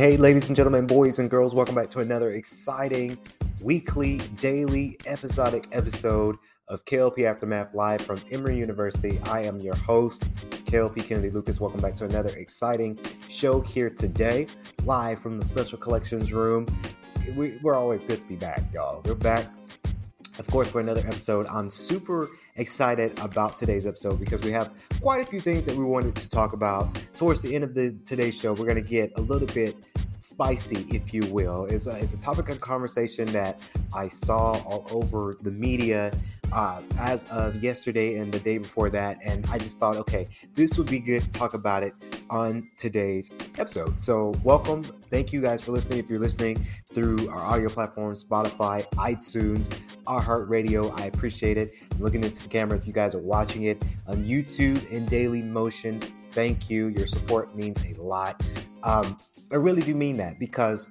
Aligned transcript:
Hey, 0.00 0.16
ladies 0.16 0.48
and 0.48 0.56
gentlemen, 0.56 0.86
boys 0.86 1.18
and 1.18 1.28
girls, 1.28 1.54
welcome 1.54 1.74
back 1.74 1.90
to 1.90 1.98
another 1.98 2.30
exciting 2.30 3.18
weekly, 3.62 4.16
daily, 4.40 4.98
episodic 5.04 5.68
episode 5.72 6.36
of 6.68 6.82
KLP 6.86 7.24
Aftermath 7.24 7.74
live 7.74 8.00
from 8.00 8.18
Emory 8.30 8.56
University. 8.56 9.20
I 9.24 9.42
am 9.42 9.60
your 9.60 9.76
host, 9.76 10.22
KLP 10.64 11.04
Kennedy 11.04 11.28
Lucas. 11.28 11.60
Welcome 11.60 11.82
back 11.82 11.94
to 11.96 12.06
another 12.06 12.30
exciting 12.30 12.98
show 13.28 13.60
here 13.60 13.90
today, 13.90 14.46
live 14.84 15.20
from 15.20 15.38
the 15.38 15.44
Special 15.44 15.76
Collections 15.76 16.32
Room. 16.32 16.66
We, 17.36 17.58
we're 17.62 17.74
always 17.74 18.02
good 18.02 18.22
to 18.22 18.26
be 18.26 18.36
back, 18.36 18.72
y'all. 18.72 19.02
We're 19.04 19.14
back 19.16 19.48
of 20.38 20.46
course, 20.46 20.70
for 20.70 20.80
another 20.80 21.00
episode. 21.06 21.46
I'm 21.46 21.70
super 21.70 22.28
excited 22.56 23.18
about 23.18 23.58
today's 23.58 23.86
episode 23.86 24.20
because 24.20 24.42
we 24.42 24.52
have 24.52 24.70
quite 25.00 25.26
a 25.26 25.28
few 25.28 25.40
things 25.40 25.66
that 25.66 25.76
we 25.76 25.84
wanted 25.84 26.14
to 26.16 26.28
talk 26.28 26.52
about. 26.52 27.02
Towards 27.16 27.40
the 27.40 27.54
end 27.54 27.64
of 27.64 27.74
the 27.74 27.96
today's 28.04 28.38
show, 28.38 28.52
we're 28.52 28.66
going 28.66 28.82
to 28.82 28.88
get 28.88 29.12
a 29.16 29.20
little 29.20 29.48
bit 29.48 29.76
spicy, 30.18 30.86
if 30.94 31.12
you 31.12 31.24
will. 31.32 31.64
It's 31.66 31.86
a, 31.86 31.96
it's 31.96 32.14
a 32.14 32.20
topic 32.20 32.48
of 32.48 32.60
conversation 32.60 33.26
that 33.32 33.62
I 33.94 34.08
saw 34.08 34.52
all 34.62 34.86
over 34.90 35.36
the 35.40 35.50
media 35.50 36.12
uh, 36.52 36.80
as 36.98 37.24
of 37.24 37.62
yesterday 37.62 38.16
and 38.16 38.32
the 38.32 38.40
day 38.40 38.58
before 38.58 38.90
that. 38.90 39.18
And 39.24 39.46
I 39.50 39.58
just 39.58 39.78
thought, 39.78 39.96
okay, 39.96 40.28
this 40.54 40.76
would 40.78 40.88
be 40.88 40.98
good 40.98 41.22
to 41.22 41.30
talk 41.30 41.54
about 41.54 41.82
it 41.82 41.94
on 42.28 42.68
today's 42.76 43.30
episode. 43.58 43.98
So, 43.98 44.34
welcome. 44.44 44.82
Thank 44.82 45.32
you 45.32 45.40
guys 45.40 45.62
for 45.62 45.72
listening. 45.72 45.98
If 45.98 46.10
you're 46.10 46.20
listening 46.20 46.66
through 46.92 47.28
our 47.30 47.40
audio 47.40 47.68
platforms, 47.68 48.24
Spotify, 48.24 48.86
iTunes, 48.94 49.70
iHeartRadio, 50.10 50.98
I 51.00 51.04
appreciate 51.06 51.56
it. 51.56 51.72
I'm 51.92 52.00
looking 52.00 52.24
into 52.24 52.42
the 52.42 52.48
camera, 52.48 52.76
if 52.76 52.86
you 52.86 52.92
guys 52.92 53.14
are 53.14 53.20
watching 53.20 53.62
it 53.64 53.82
on 54.08 54.24
YouTube 54.24 54.84
in 54.90 55.06
Daily 55.06 55.40
Motion, 55.40 56.00
thank 56.32 56.68
you. 56.68 56.88
Your 56.88 57.06
support 57.06 57.54
means 57.54 57.78
a 57.84 57.94
lot. 58.02 58.42
Um, 58.82 59.16
I 59.52 59.56
really 59.56 59.82
do 59.82 59.94
mean 59.94 60.16
that 60.16 60.40
because 60.40 60.88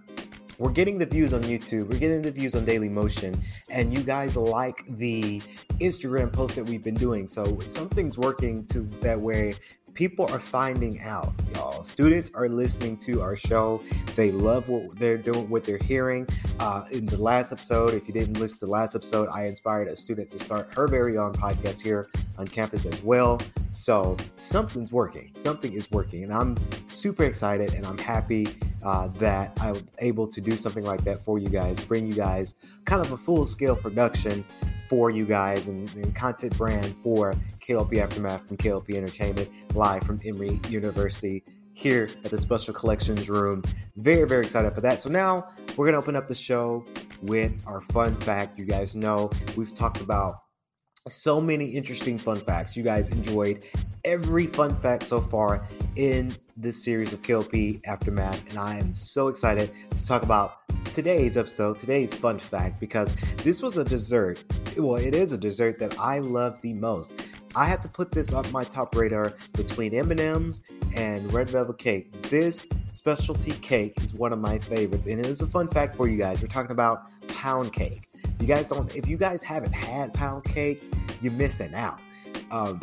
we're 0.57 0.71
getting 0.71 0.97
the 0.97 1.05
views 1.05 1.33
on 1.33 1.41
YouTube, 1.43 1.89
we're 1.89 1.99
getting 1.99 2.21
the 2.21 2.31
views 2.31 2.55
on 2.55 2.63
Daily 2.63 2.89
Motion, 2.89 3.41
and 3.69 3.97
you 3.97 4.03
guys 4.03 4.37
like 4.37 4.85
the 4.87 5.41
Instagram 5.79 6.31
post 6.31 6.55
that 6.55 6.65
we've 6.65 6.83
been 6.83 6.95
doing. 6.95 7.27
So 7.27 7.59
something's 7.67 8.17
working 8.17 8.65
to 8.67 8.81
that 9.01 9.19
way. 9.19 9.55
People 9.93 10.25
are 10.31 10.39
finding 10.39 10.99
out, 11.01 11.33
y'all. 11.53 11.83
Students 11.83 12.31
are 12.33 12.47
listening 12.47 12.97
to 12.97 13.21
our 13.21 13.35
show. 13.35 13.83
They 14.15 14.31
love 14.31 14.69
what 14.69 14.97
they're 14.97 15.17
doing, 15.17 15.49
what 15.49 15.63
they're 15.63 15.77
hearing. 15.77 16.27
Uh, 16.59 16.85
in 16.91 17.05
the 17.05 17.21
last 17.21 17.51
episode, 17.51 17.93
if 17.93 18.07
you 18.07 18.13
didn't 18.13 18.39
listen 18.39 18.59
to 18.59 18.65
the 18.65 18.71
last 18.71 18.95
episode, 18.95 19.29
I 19.29 19.45
inspired 19.45 19.87
a 19.87 19.97
student 19.97 20.29
to 20.29 20.39
start 20.39 20.73
her 20.73 20.87
very 20.87 21.17
own 21.17 21.33
podcast 21.33 21.81
here 21.81 22.09
on 22.37 22.47
campus 22.47 22.85
as 22.85 23.03
well. 23.03 23.41
So 23.69 24.17
something's 24.39 24.91
working. 24.91 25.31
Something 25.35 25.73
is 25.73 25.89
working, 25.91 26.23
and 26.23 26.33
I'm 26.33 26.57
super 26.87 27.23
excited 27.23 27.73
and 27.73 27.85
I'm 27.85 27.97
happy 27.97 28.47
uh, 28.83 29.07
that 29.19 29.57
I'm 29.61 29.87
able 29.99 30.27
to 30.27 30.41
do 30.41 30.55
something 30.55 30.85
like 30.85 31.03
that 31.03 31.23
for 31.23 31.39
you 31.39 31.49
guys, 31.49 31.83
bring 31.83 32.07
you 32.07 32.13
guys 32.13 32.55
kind 32.85 33.01
of 33.01 33.11
a 33.11 33.17
full 33.17 33.45
scale 33.45 33.75
production 33.75 34.45
for 34.89 35.11
you 35.11 35.25
guys 35.25 35.67
and, 35.67 35.87
and, 35.93 36.15
content 36.15 36.57
brand 36.57 36.93
for 37.03 37.35
KLP 37.59 37.99
Aftermath 37.99 38.47
from 38.47 38.57
KLP 38.57 38.95
Entertainment 38.95 39.47
live 39.75 40.03
from 40.03 40.19
Emory 40.25 40.59
University 40.67 41.43
here 41.73 42.09
at 42.25 42.31
the 42.31 42.39
Special 42.39 42.73
Collections 42.73 43.29
Room. 43.29 43.63
Very, 43.97 44.27
very 44.27 44.43
excited 44.43 44.73
for 44.73 44.81
that. 44.81 44.99
So 44.99 45.09
now 45.09 45.47
we're 45.77 45.85
going 45.85 45.93
to 45.93 45.99
open 45.99 46.15
up 46.15 46.27
the 46.27 46.35
show 46.35 46.83
with 47.21 47.63
our 47.67 47.81
fun 47.81 48.15
fact. 48.15 48.57
You 48.57 48.65
guys 48.65 48.95
know 48.95 49.29
we've 49.55 49.73
talked 49.75 50.01
about 50.01 50.41
so 51.07 51.39
many 51.39 51.65
interesting 51.65 52.17
fun 52.17 52.37
facts. 52.37 52.75
You 52.75 52.83
guys 52.83 53.09
enjoyed 53.09 53.61
every 54.03 54.47
fun 54.47 54.75
fact 54.75 55.03
so 55.03 55.21
far 55.21 55.67
in 55.95 56.35
this 56.57 56.83
series 56.83 57.13
of 57.13 57.21
KLP 57.21 57.81
Aftermath, 57.85 58.49
and 58.49 58.57
I 58.57 58.77
am 58.77 58.93
so 58.95 59.27
excited 59.27 59.71
to 59.91 60.05
talk 60.05 60.23
about 60.23 60.55
today's 60.91 61.37
episode, 61.37 61.77
today's 61.77 62.13
fun 62.13 62.39
fact, 62.39 62.79
because 62.79 63.15
this 63.43 63.61
was 63.61 63.77
a 63.77 63.83
dessert. 63.83 64.43
Well, 64.77 64.95
it 64.95 65.15
is 65.15 65.31
a 65.31 65.37
dessert 65.37 65.79
that 65.79 65.97
I 65.99 66.19
love 66.19 66.61
the 66.61 66.73
most. 66.73 67.15
I 67.55 67.65
have 67.65 67.81
to 67.81 67.87
put 67.87 68.11
this 68.11 68.33
on 68.33 68.49
my 68.51 68.63
top 68.63 68.95
radar 68.95 69.33
between 69.53 69.93
M&M's 69.93 70.61
and 70.95 71.31
red 71.33 71.49
velvet 71.49 71.77
cake. 71.77 72.21
This 72.23 72.65
specialty 72.93 73.51
cake 73.51 73.93
is 74.03 74.13
one 74.13 74.33
of 74.33 74.39
my 74.39 74.59
favorites, 74.59 75.05
and 75.05 75.19
it 75.19 75.25
is 75.25 75.41
a 75.41 75.47
fun 75.47 75.67
fact 75.67 75.95
for 75.95 76.07
you 76.07 76.17
guys. 76.17 76.41
We're 76.41 76.47
talking 76.47 76.71
about 76.71 77.03
pound 77.27 77.73
cake. 77.73 78.07
You 78.39 78.47
guys 78.47 78.69
don't. 78.69 78.93
If 78.95 79.07
you 79.07 79.17
guys 79.17 79.41
haven't 79.41 79.73
had 79.73 80.13
pound 80.13 80.43
cake, 80.43 80.83
you're 81.21 81.33
missing 81.33 81.73
out. 81.73 81.99
Um, 82.51 82.79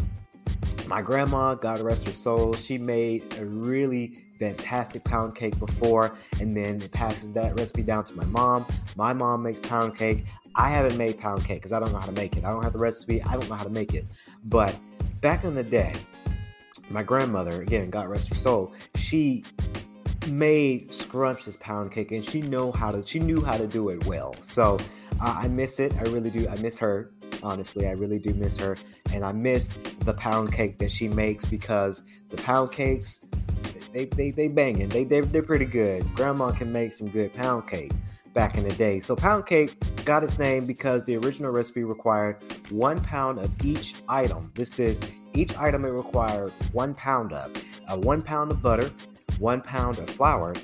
my 0.86 1.02
grandma, 1.02 1.54
God 1.54 1.80
rest 1.80 2.06
her 2.06 2.12
soul, 2.12 2.54
she 2.54 2.78
made 2.78 3.34
a 3.38 3.44
really 3.44 4.18
fantastic 4.38 5.04
pound 5.04 5.34
cake 5.34 5.58
before, 5.58 6.16
and 6.40 6.56
then 6.56 6.76
it 6.76 6.92
passes 6.92 7.32
that 7.32 7.58
recipe 7.58 7.82
down 7.82 8.04
to 8.04 8.14
my 8.14 8.24
mom. 8.24 8.66
My 8.96 9.12
mom 9.12 9.42
makes 9.42 9.60
pound 9.60 9.96
cake. 9.96 10.24
I 10.54 10.70
haven't 10.70 10.96
made 10.96 11.18
pound 11.18 11.44
cake 11.44 11.58
because 11.58 11.72
I 11.72 11.80
don't 11.80 11.92
know 11.92 11.98
how 11.98 12.06
to 12.06 12.12
make 12.12 12.36
it. 12.36 12.44
I 12.44 12.50
don't 12.50 12.62
have 12.62 12.72
the 12.72 12.78
recipe. 12.78 13.22
I 13.22 13.32
don't 13.32 13.48
know 13.48 13.56
how 13.56 13.64
to 13.64 13.70
make 13.70 13.94
it. 13.94 14.06
But 14.44 14.74
back 15.20 15.44
in 15.44 15.54
the 15.54 15.62
day, 15.62 15.94
my 16.88 17.02
grandmother, 17.02 17.60
again, 17.60 17.90
God 17.90 18.08
rest 18.08 18.28
her 18.28 18.34
soul, 18.34 18.72
she 18.94 19.44
made 20.28 20.90
scrumptious 20.90 21.56
pound 21.56 21.92
cake 21.92 22.10
and 22.12 22.24
she 22.24 22.40
know 22.42 22.72
how 22.72 22.90
to 22.90 23.06
she 23.06 23.18
knew 23.18 23.40
how 23.42 23.56
to 23.56 23.66
do 23.66 23.88
it 23.90 24.04
well 24.06 24.34
so 24.40 24.76
uh, 25.20 25.34
i 25.38 25.46
miss 25.48 25.78
it 25.78 25.94
i 25.98 26.02
really 26.02 26.30
do 26.30 26.48
i 26.48 26.56
miss 26.56 26.76
her 26.76 27.12
honestly 27.42 27.86
i 27.86 27.92
really 27.92 28.18
do 28.18 28.34
miss 28.34 28.56
her 28.56 28.76
and 29.12 29.24
i 29.24 29.30
miss 29.30 29.78
the 30.00 30.14
pound 30.14 30.52
cake 30.52 30.78
that 30.78 30.90
she 30.90 31.08
makes 31.08 31.44
because 31.44 32.02
the 32.30 32.36
pound 32.38 32.72
cakes 32.72 33.20
they 33.96 34.04
they, 34.04 34.30
they 34.30 34.48
banging. 34.48 34.88
They, 34.88 35.04
they 35.04 35.20
they're 35.20 35.42
pretty 35.42 35.64
good. 35.64 36.04
Grandma 36.14 36.50
can 36.50 36.70
make 36.70 36.92
some 36.92 37.08
good 37.08 37.32
pound 37.32 37.66
cake 37.66 37.92
back 38.34 38.58
in 38.58 38.68
the 38.68 38.74
day. 38.74 39.00
So 39.00 39.16
pound 39.16 39.46
cake 39.46 39.74
got 40.04 40.22
its 40.22 40.38
name 40.38 40.66
because 40.66 41.06
the 41.06 41.16
original 41.16 41.50
recipe 41.50 41.82
required 41.82 42.36
one 42.70 43.00
pound 43.02 43.38
of 43.38 43.50
each 43.64 43.94
item. 44.08 44.52
This 44.54 44.78
is 44.78 45.00
each 45.32 45.56
item 45.56 45.84
it 45.86 45.88
required 45.88 46.52
one 46.72 46.94
pound 46.94 47.32
of. 47.32 47.50
Uh, 47.88 47.96
one 47.96 48.20
pound 48.20 48.50
of 48.50 48.60
butter 48.62 48.90
one 49.38 49.60
pound 49.60 49.98
of 49.98 50.08
flour, 50.08 50.54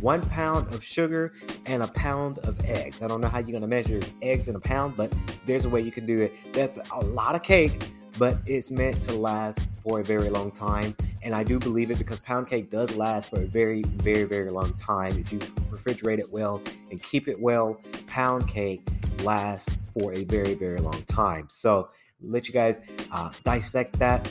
one 0.00 0.22
pound 0.22 0.72
of 0.72 0.82
sugar, 0.82 1.34
and 1.66 1.82
a 1.82 1.88
pound 1.88 2.38
of 2.38 2.58
eggs. 2.64 3.02
I 3.02 3.08
don't 3.08 3.20
know 3.20 3.28
how 3.28 3.38
you're 3.38 3.52
gonna 3.52 3.66
measure 3.66 4.00
eggs 4.22 4.48
in 4.48 4.56
a 4.56 4.60
pound, 4.60 4.96
but 4.96 5.12
there's 5.46 5.64
a 5.64 5.68
way 5.68 5.80
you 5.80 5.92
can 5.92 6.06
do 6.06 6.20
it. 6.20 6.32
That's 6.52 6.78
a 6.92 7.00
lot 7.00 7.34
of 7.34 7.42
cake, 7.42 7.90
but 8.18 8.36
it's 8.46 8.70
meant 8.70 9.02
to 9.02 9.12
last 9.12 9.66
for 9.82 10.00
a 10.00 10.04
very 10.04 10.28
long 10.28 10.50
time. 10.50 10.96
And 11.22 11.34
I 11.34 11.42
do 11.42 11.58
believe 11.58 11.90
it 11.90 11.98
because 11.98 12.20
pound 12.20 12.48
cake 12.48 12.70
does 12.70 12.94
last 12.96 13.30
for 13.30 13.40
a 13.40 13.46
very, 13.46 13.82
very, 13.82 14.24
very 14.24 14.50
long 14.50 14.72
time. 14.74 15.18
If 15.18 15.32
you 15.32 15.38
refrigerate 15.70 16.18
it 16.18 16.30
well 16.30 16.62
and 16.90 17.02
keep 17.02 17.28
it 17.28 17.40
well, 17.40 17.80
pound 18.06 18.48
cake 18.48 18.82
lasts 19.22 19.74
for 19.98 20.12
a 20.12 20.24
very, 20.24 20.54
very 20.54 20.80
long 20.80 21.02
time. 21.04 21.46
So 21.48 21.88
let 22.22 22.46
you 22.46 22.54
guys 22.54 22.80
uh, 23.12 23.30
dissect 23.42 23.98
that 23.98 24.30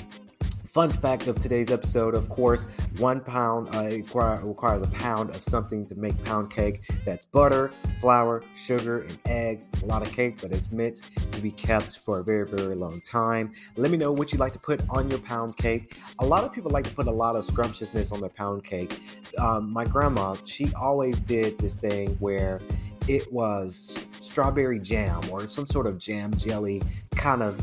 Fun 0.74 0.90
fact 0.90 1.28
of 1.28 1.38
today's 1.38 1.70
episode, 1.70 2.16
of 2.16 2.30
course, 2.30 2.66
one 2.98 3.20
pound 3.20 3.70
uh, 3.76 3.84
require, 3.84 4.44
requires 4.44 4.82
a 4.82 4.88
pound 4.88 5.30
of 5.30 5.44
something 5.44 5.86
to 5.86 5.94
make 5.94 6.22
pound 6.24 6.50
cake. 6.50 6.82
That's 7.06 7.28
butter, 7.28 7.72
flour, 8.02 8.44
sugar, 8.56 9.02
and 9.02 9.16
eggs. 9.28 9.70
It's 9.72 9.84
a 9.84 9.86
lot 9.86 10.02
of 10.02 10.12
cake, 10.12 10.42
but 10.42 10.52
it's 10.52 10.72
meant 10.72 11.02
to 11.32 11.42
be 11.42 11.52
kept 11.52 12.00
for 12.00 12.22
a 12.22 12.24
very, 12.24 12.48
very 12.48 12.74
long 12.74 13.00
time. 13.02 13.54
Let 13.78 13.92
me 13.92 13.98
know 13.98 14.12
what 14.12 14.34
you 14.34 14.40
like 14.40 14.54
to 14.54 14.58
put 14.58 14.82
on 14.90 15.12
your 15.12 15.20
pound 15.20 15.58
cake. 15.58 15.96
A 16.18 16.26
lot 16.26 16.44
of 16.44 16.52
people 16.52 16.72
like 16.72 16.86
to 16.86 16.96
put 16.96 17.06
a 17.06 17.12
lot 17.12 17.36
of 17.36 17.46
scrumptiousness 17.46 18.12
on 18.12 18.20
their 18.20 18.32
pound 18.32 18.64
cake. 18.64 19.00
Um, 19.38 19.72
my 19.72 19.86
grandma, 19.86 20.36
she 20.46 20.74
always 20.74 21.22
did 21.22 21.56
this 21.60 21.76
thing 21.76 22.16
where 22.16 22.60
it 23.08 23.32
was 23.32 24.04
strawberry 24.20 24.80
jam 24.80 25.22
or 25.30 25.48
some 25.48 25.68
sort 25.68 25.86
of 25.86 26.00
jam 26.00 26.36
jelly 26.36 26.82
kind 27.12 27.44
of 27.44 27.62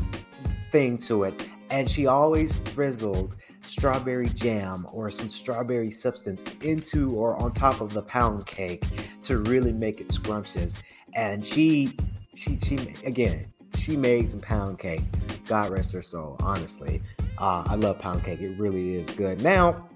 thing 0.71 0.97
to 0.99 1.25
it. 1.25 1.45
And 1.71 1.89
she 1.89 2.05
always 2.05 2.57
drizzled 2.57 3.37
strawberry 3.61 4.27
jam 4.29 4.85
or 4.91 5.09
some 5.09 5.29
strawberry 5.29 5.89
substance 5.89 6.43
into 6.61 7.15
or 7.15 7.35
on 7.37 7.51
top 7.51 7.79
of 7.79 7.93
the 7.93 8.01
pound 8.01 8.45
cake 8.45 8.83
to 9.23 9.37
really 9.37 9.71
make 9.71 10.01
it 10.01 10.11
scrumptious. 10.11 10.77
And 11.15 11.45
she, 11.45 11.93
she, 12.35 12.57
she, 12.59 12.77
again, 13.05 13.51
she 13.75 13.95
made 13.95 14.29
some 14.29 14.41
pound 14.41 14.79
cake. 14.79 15.01
God 15.45 15.69
rest 15.69 15.93
her 15.93 16.03
soul, 16.03 16.35
honestly. 16.41 17.01
Uh, 17.37 17.63
I 17.65 17.75
love 17.75 17.99
pound 17.99 18.23
cake. 18.23 18.41
It 18.41 18.59
really 18.59 18.95
is 18.95 19.09
good. 19.11 19.41
Now, 19.41 19.89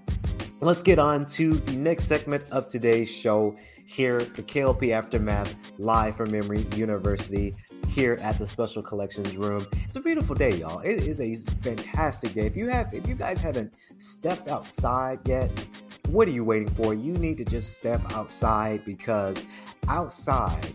let's 0.60 0.82
get 0.82 0.98
on 0.98 1.26
to 1.26 1.54
the 1.54 1.76
next 1.76 2.04
segment 2.04 2.50
of 2.52 2.68
today's 2.68 3.10
show 3.10 3.56
here, 3.86 4.18
the 4.20 4.42
KLP 4.42 4.90
Aftermath, 4.90 5.54
live 5.78 6.16
from 6.16 6.34
Emory 6.34 6.66
University 6.74 7.54
here 7.88 8.18
at 8.20 8.38
the 8.38 8.46
Special 8.46 8.82
Collections 8.82 9.36
Room. 9.36 9.64
It's 9.84 9.96
a 9.96 10.00
beautiful 10.00 10.34
day, 10.34 10.56
y'all. 10.56 10.80
It 10.80 11.04
is 11.04 11.20
a 11.20 11.36
fantastic 11.62 12.34
day. 12.34 12.46
If 12.46 12.56
you 12.56 12.68
have, 12.68 12.92
if 12.92 13.06
you 13.06 13.14
guys 13.14 13.40
haven't 13.40 13.72
stepped 13.98 14.48
outside 14.48 15.20
yet, 15.26 15.50
what 16.08 16.28
are 16.28 16.32
you 16.32 16.44
waiting 16.44 16.68
for? 16.68 16.94
You 16.94 17.12
need 17.12 17.38
to 17.38 17.44
just 17.44 17.78
step 17.78 18.02
outside 18.12 18.84
because 18.84 19.44
outside 19.88 20.74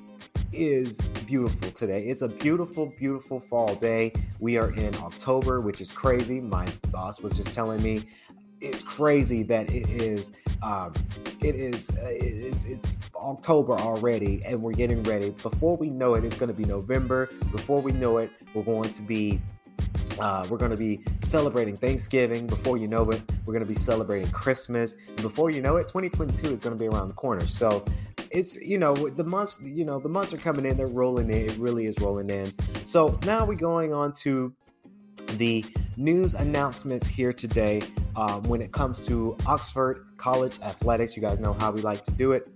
is 0.53 1.01
beautiful 1.25 1.71
today. 1.71 2.05
It's 2.05 2.21
a 2.21 2.27
beautiful, 2.29 2.93
beautiful 2.97 3.39
fall 3.39 3.75
day. 3.75 4.13
We 4.39 4.57
are 4.57 4.71
in 4.71 4.95
October, 4.95 5.61
which 5.61 5.81
is 5.81 5.91
crazy. 5.91 6.41
My 6.41 6.67
boss 6.91 7.21
was 7.21 7.37
just 7.37 7.53
telling 7.53 7.81
me 7.83 8.03
it's 8.61 8.83
crazy 8.83 9.43
that 9.43 9.69
it 9.71 9.89
is 9.89 10.31
um, 10.61 10.93
it 11.43 11.55
is 11.55 11.89
uh, 11.89 12.07
it's, 12.09 12.65
it's 12.65 12.97
October 13.15 13.73
already, 13.73 14.41
and 14.45 14.61
we're 14.61 14.73
getting 14.73 15.03
ready. 15.03 15.31
Before 15.31 15.75
we 15.75 15.89
know 15.89 16.15
it, 16.15 16.23
it's 16.23 16.37
going 16.37 16.53
to 16.53 16.57
be 16.57 16.65
November. 16.65 17.29
Before 17.51 17.81
we 17.81 17.91
know 17.91 18.17
it, 18.17 18.31
we're 18.53 18.63
going 18.63 18.91
to 18.91 19.01
be 19.01 19.41
uh, 20.19 20.45
we're 20.49 20.57
going 20.57 20.71
to 20.71 20.77
be 20.77 21.01
celebrating 21.21 21.77
Thanksgiving. 21.77 22.47
Before 22.47 22.77
you 22.77 22.87
know 22.87 23.09
it, 23.09 23.21
we're 23.45 23.53
going 23.53 23.65
to 23.65 23.69
be 23.69 23.75
celebrating 23.75 24.29
Christmas. 24.31 24.95
And 25.07 25.21
before 25.21 25.49
you 25.49 25.61
know 25.61 25.77
it, 25.77 25.87
2022 25.87 26.47
is 26.47 26.59
going 26.59 26.75
to 26.75 26.79
be 26.79 26.87
around 26.87 27.07
the 27.07 27.13
corner. 27.13 27.45
So 27.47 27.83
it's 28.29 28.61
you 28.61 28.77
know 28.77 28.93
the 28.95 29.23
months 29.23 29.59
you 29.61 29.83
know 29.83 29.99
the 29.99 30.09
months 30.09 30.33
are 30.33 30.37
coming 30.37 30.65
in. 30.65 30.77
They're 30.77 30.87
rolling 30.87 31.29
in. 31.29 31.49
It 31.49 31.57
really 31.57 31.87
is 31.87 31.99
rolling 31.99 32.29
in. 32.29 32.51
So 32.85 33.19
now 33.25 33.45
we're 33.45 33.55
going 33.55 33.93
on 33.93 34.13
to 34.21 34.53
the 35.37 35.65
news 35.97 36.33
announcements 36.33 37.07
here 37.07 37.33
today 37.33 37.81
um, 38.15 38.43
when 38.43 38.61
it 38.61 38.71
comes 38.71 39.05
to 39.07 39.35
Oxford 39.45 40.05
College 40.17 40.59
athletics. 40.61 41.15
You 41.15 41.21
guys 41.21 41.39
know 41.39 41.53
how 41.53 41.71
we 41.71 41.81
like 41.81 42.03
to 42.05 42.11
do 42.11 42.33
it 42.33 42.47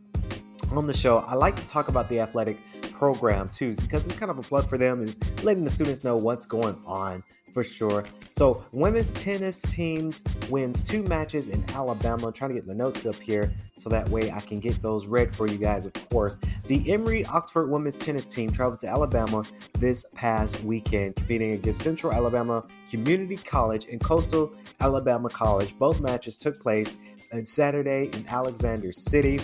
on 0.72 0.88
the 0.88 0.94
show. 0.94 1.20
I 1.20 1.36
like 1.36 1.56
to 1.56 1.68
talk 1.68 1.88
about 1.88 2.10
the 2.10 2.20
athletic 2.20 2.58
program 2.94 3.50
too 3.50 3.76
because 3.76 4.06
it's 4.06 4.16
kind 4.16 4.32
of 4.32 4.40
a 4.40 4.42
plug 4.42 4.70
for 4.70 4.78
them 4.78 5.02
is 5.02 5.20
letting 5.44 5.66
the 5.66 5.70
students 5.70 6.04
know 6.04 6.16
what's 6.16 6.46
going 6.46 6.80
on 6.86 7.24
for 7.56 7.64
sure. 7.64 8.04
So, 8.38 8.66
women's 8.74 9.14
tennis 9.14 9.62
teams 9.62 10.22
wins 10.50 10.84
two 10.84 11.04
matches 11.04 11.48
in 11.48 11.64
Alabama. 11.70 12.28
I'm 12.28 12.34
trying 12.34 12.50
to 12.50 12.56
get 12.56 12.68
the 12.68 12.76
notes 12.76 13.06
up 13.06 13.16
here 13.16 13.50
so 13.78 13.90
that 13.90 14.10
way 14.10 14.30
I 14.30 14.42
can 14.42 14.60
get 14.60 14.82
those 14.82 15.08
read 15.08 15.34
for 15.34 15.48
you 15.48 15.58
guys, 15.58 15.86
of 15.86 15.94
course. 16.10 16.38
The 16.68 16.92
Emory 16.92 17.26
Oxford 17.28 17.68
women's 17.68 17.98
tennis 17.98 18.26
team 18.26 18.52
traveled 18.52 18.82
to 18.82 18.90
Alabama 18.90 19.46
this 19.80 20.06
past 20.14 20.62
weekend, 20.66 21.16
competing 21.16 21.52
against 21.52 21.82
Central 21.82 22.12
Alabama 22.12 22.66
Community 22.90 23.38
College 23.38 23.86
and 23.90 24.02
Coastal 24.02 24.54
Alabama 24.82 25.30
College. 25.30 25.80
Both 25.80 26.02
matches 26.02 26.36
took 26.36 26.62
place 26.62 26.94
on 27.32 27.46
Saturday 27.46 28.10
in 28.12 28.28
Alexander 28.28 28.92
City. 28.92 29.40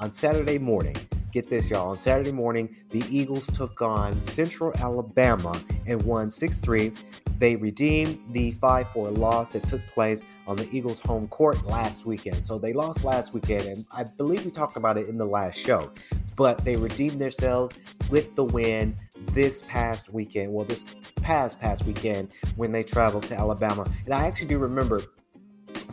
On 0.00 0.10
Saturday 0.12 0.58
morning, 0.58 0.96
get 1.32 1.48
this, 1.50 1.70
y'all. 1.70 1.90
On 1.90 1.98
Saturday 1.98 2.32
morning, 2.32 2.74
the 2.90 3.04
Eagles 3.08 3.46
took 3.48 3.82
on 3.82 4.22
Central 4.22 4.72
Alabama 4.78 5.60
and 5.86 6.02
won 6.02 6.30
6 6.30 6.58
3. 6.58 6.92
They 7.38 7.56
redeemed 7.56 8.20
the 8.32 8.52
5 8.52 8.88
4 8.90 9.10
loss 9.10 9.50
that 9.50 9.66
took 9.66 9.84
place 9.88 10.24
on 10.46 10.56
the 10.56 10.68
Eagles' 10.72 10.98
home 10.98 11.28
court 11.28 11.64
last 11.66 12.06
weekend. 12.06 12.44
So 12.44 12.58
they 12.58 12.72
lost 12.72 13.04
last 13.04 13.32
weekend, 13.32 13.64
and 13.64 13.84
I 13.96 14.04
believe 14.16 14.44
we 14.44 14.50
talked 14.50 14.76
about 14.76 14.96
it 14.96 15.08
in 15.08 15.18
the 15.18 15.26
last 15.26 15.58
show. 15.58 15.90
But 16.36 16.64
they 16.64 16.76
redeemed 16.76 17.20
themselves 17.20 17.76
with 18.10 18.34
the 18.34 18.44
win 18.44 18.96
this 19.32 19.62
past 19.68 20.12
weekend. 20.12 20.52
Well, 20.52 20.64
this 20.64 20.84
past, 21.22 21.60
past 21.60 21.84
weekend 21.84 22.30
when 22.56 22.72
they 22.72 22.82
traveled 22.82 23.24
to 23.24 23.36
Alabama. 23.36 23.86
And 24.04 24.14
I 24.14 24.26
actually 24.26 24.48
do 24.48 24.58
remember 24.58 25.02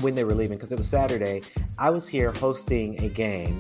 when 0.02 0.16
they 0.16 0.24
were 0.24 0.34
leaving 0.34 0.58
because 0.58 0.72
it 0.72 0.78
was 0.78 0.90
Saturday. 0.90 1.42
I 1.78 1.90
was 1.90 2.08
here 2.08 2.32
hosting 2.32 3.04
a 3.04 3.10
game 3.10 3.60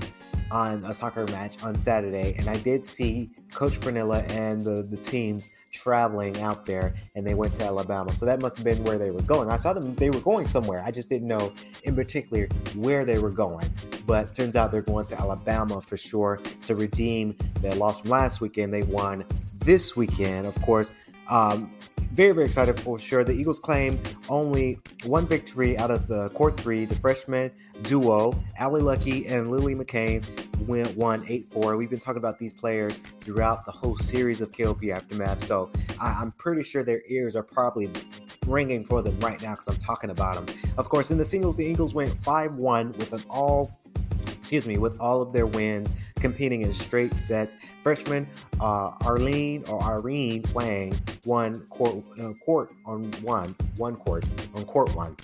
on 0.51 0.83
a 0.83 0.93
soccer 0.93 1.25
match 1.25 1.61
on 1.63 1.75
Saturday, 1.75 2.35
and 2.37 2.47
I 2.47 2.57
did 2.57 2.85
see 2.85 3.29
Coach 3.51 3.79
Pernilla 3.79 4.29
and 4.29 4.61
the, 4.61 4.83
the 4.83 4.97
teams 4.97 5.49
traveling 5.71 6.39
out 6.41 6.65
there, 6.65 6.95
and 7.15 7.25
they 7.25 7.33
went 7.33 7.53
to 7.55 7.63
Alabama. 7.63 8.13
So 8.13 8.25
that 8.25 8.41
must 8.41 8.55
have 8.57 8.65
been 8.65 8.83
where 8.83 8.97
they 8.97 9.11
were 9.11 9.21
going. 9.21 9.49
I 9.49 9.57
saw 9.57 9.73
them; 9.73 9.95
they 9.95 10.09
were 10.09 10.19
going 10.19 10.47
somewhere. 10.47 10.81
I 10.85 10.91
just 10.91 11.09
didn't 11.09 11.27
know 11.27 11.51
in 11.83 11.95
particular 11.95 12.47
where 12.75 13.05
they 13.05 13.19
were 13.19 13.31
going. 13.31 13.69
But 14.05 14.33
turns 14.33 14.55
out 14.55 14.71
they're 14.71 14.81
going 14.81 15.05
to 15.07 15.19
Alabama 15.19 15.81
for 15.81 15.97
sure 15.97 16.39
to 16.65 16.75
redeem 16.75 17.35
their 17.61 17.75
loss 17.75 18.01
from 18.01 18.11
last 18.11 18.41
weekend. 18.41 18.73
They 18.73 18.83
won 18.83 19.25
this 19.59 19.95
weekend, 19.95 20.47
of 20.47 20.59
course. 20.61 20.91
Um, 21.29 21.71
very, 22.15 22.31
very 22.31 22.45
excited 22.45 22.79
for 22.79 22.97
sure. 22.97 23.25
The 23.25 23.33
Eagles 23.33 23.59
claim 23.59 23.99
only 24.29 24.79
one 25.03 25.27
victory 25.27 25.77
out 25.77 25.91
of 25.91 26.07
the 26.07 26.29
court 26.29 26.57
three. 26.57 26.85
The 26.85 26.95
freshman 26.95 27.51
duo, 27.81 28.33
Allie 28.57 28.81
Lucky 28.81 29.27
and 29.27 29.51
Lily 29.51 29.75
McCain, 29.75 30.23
went 30.65 30.95
one 30.95 31.21
8 31.27 31.51
4. 31.51 31.75
We've 31.75 31.89
been 31.89 31.99
talking 31.99 32.19
about 32.19 32.39
these 32.39 32.53
players 32.53 32.99
throughout 33.19 33.65
the 33.65 33.73
whole 33.73 33.97
series 33.97 34.39
of 34.39 34.53
KLP 34.53 34.95
Aftermath. 34.95 35.43
So 35.43 35.69
I, 35.99 36.21
am 36.21 36.31
pretty 36.37 36.63
sure 36.63 36.83
their 36.83 37.01
ears 37.09 37.35
are 37.35 37.43
probably 37.43 37.91
ringing 38.47 38.85
for 38.85 39.01
them 39.01 39.19
right 39.19 39.41
now 39.41 39.51
because 39.51 39.67
I'm 39.67 39.75
talking 39.75 40.09
about 40.09 40.35
them. 40.35 40.55
Of 40.77 40.87
course, 40.87 41.11
in 41.11 41.17
the 41.17 41.25
singles, 41.25 41.57
the 41.57 41.65
Eagles 41.65 41.93
went 41.93 42.13
5 42.23 42.55
1 42.55 42.93
with 42.93 43.11
an 43.11 43.25
all 43.29 43.77
excuse 44.45 44.67
me, 44.67 44.77
with 44.77 44.97
all 44.99 45.21
of 45.21 45.33
their 45.33 45.47
wins 45.47 45.95
competing 46.25 46.63
in 46.63 46.73
straight 46.73 47.13
sets. 47.13 47.55
Freshman 47.81 48.27
uh, 48.59 48.93
Arlene 49.01 49.63
or 49.69 49.79
Irene 49.83 50.43
Wang 50.55 50.97
won 51.23 51.59
court, 51.67 52.03
uh, 52.19 52.33
court 52.43 52.69
on 52.83 53.11
one, 53.21 53.55
one 53.77 53.95
court, 53.95 54.25
on 54.55 54.65
court 54.65 54.95
one. 54.95 55.15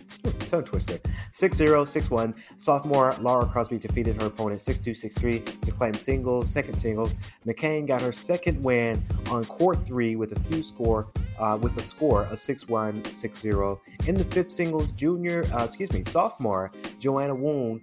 Tongue 0.52 0.64
twister. 0.64 1.00
6 1.32 1.58
0, 1.58 1.86
6 1.86 2.12
1. 2.12 2.36
Sophomore 2.58 3.16
Laura 3.20 3.48
Crosby 3.48 3.80
defeated 3.80 4.22
her 4.22 4.28
opponent 4.28 4.62
6 4.62 4.80
2, 4.80 4.94
6 4.94 5.18
3 5.18 5.40
to 5.40 5.72
claim 5.72 5.96
singles, 5.96 6.52
second 6.52 6.76
singles. 6.76 7.16
McCain 7.48 7.88
got 7.88 8.00
her 8.04 8.12
second 8.12 8.64
win 8.64 9.04
on 9.32 9.44
court 9.46 9.84
three 9.84 10.16
with 10.16 10.38
a 10.38 10.40
few 10.42 10.62
score. 10.62 11.08
Uh, 11.40 11.58
with 11.58 11.76
a 11.78 11.82
score 11.82 12.26
of 12.26 12.38
6-1, 12.38 13.02
6-0. 13.02 13.80
In 14.08 14.14
the 14.14 14.24
fifth 14.26 14.52
singles, 14.52 14.92
junior, 14.92 15.44
uh, 15.56 15.64
excuse 15.64 15.92
me, 15.92 16.04
sophomore 16.04 16.72
Joanna 17.00 17.34
Woon 17.34 17.82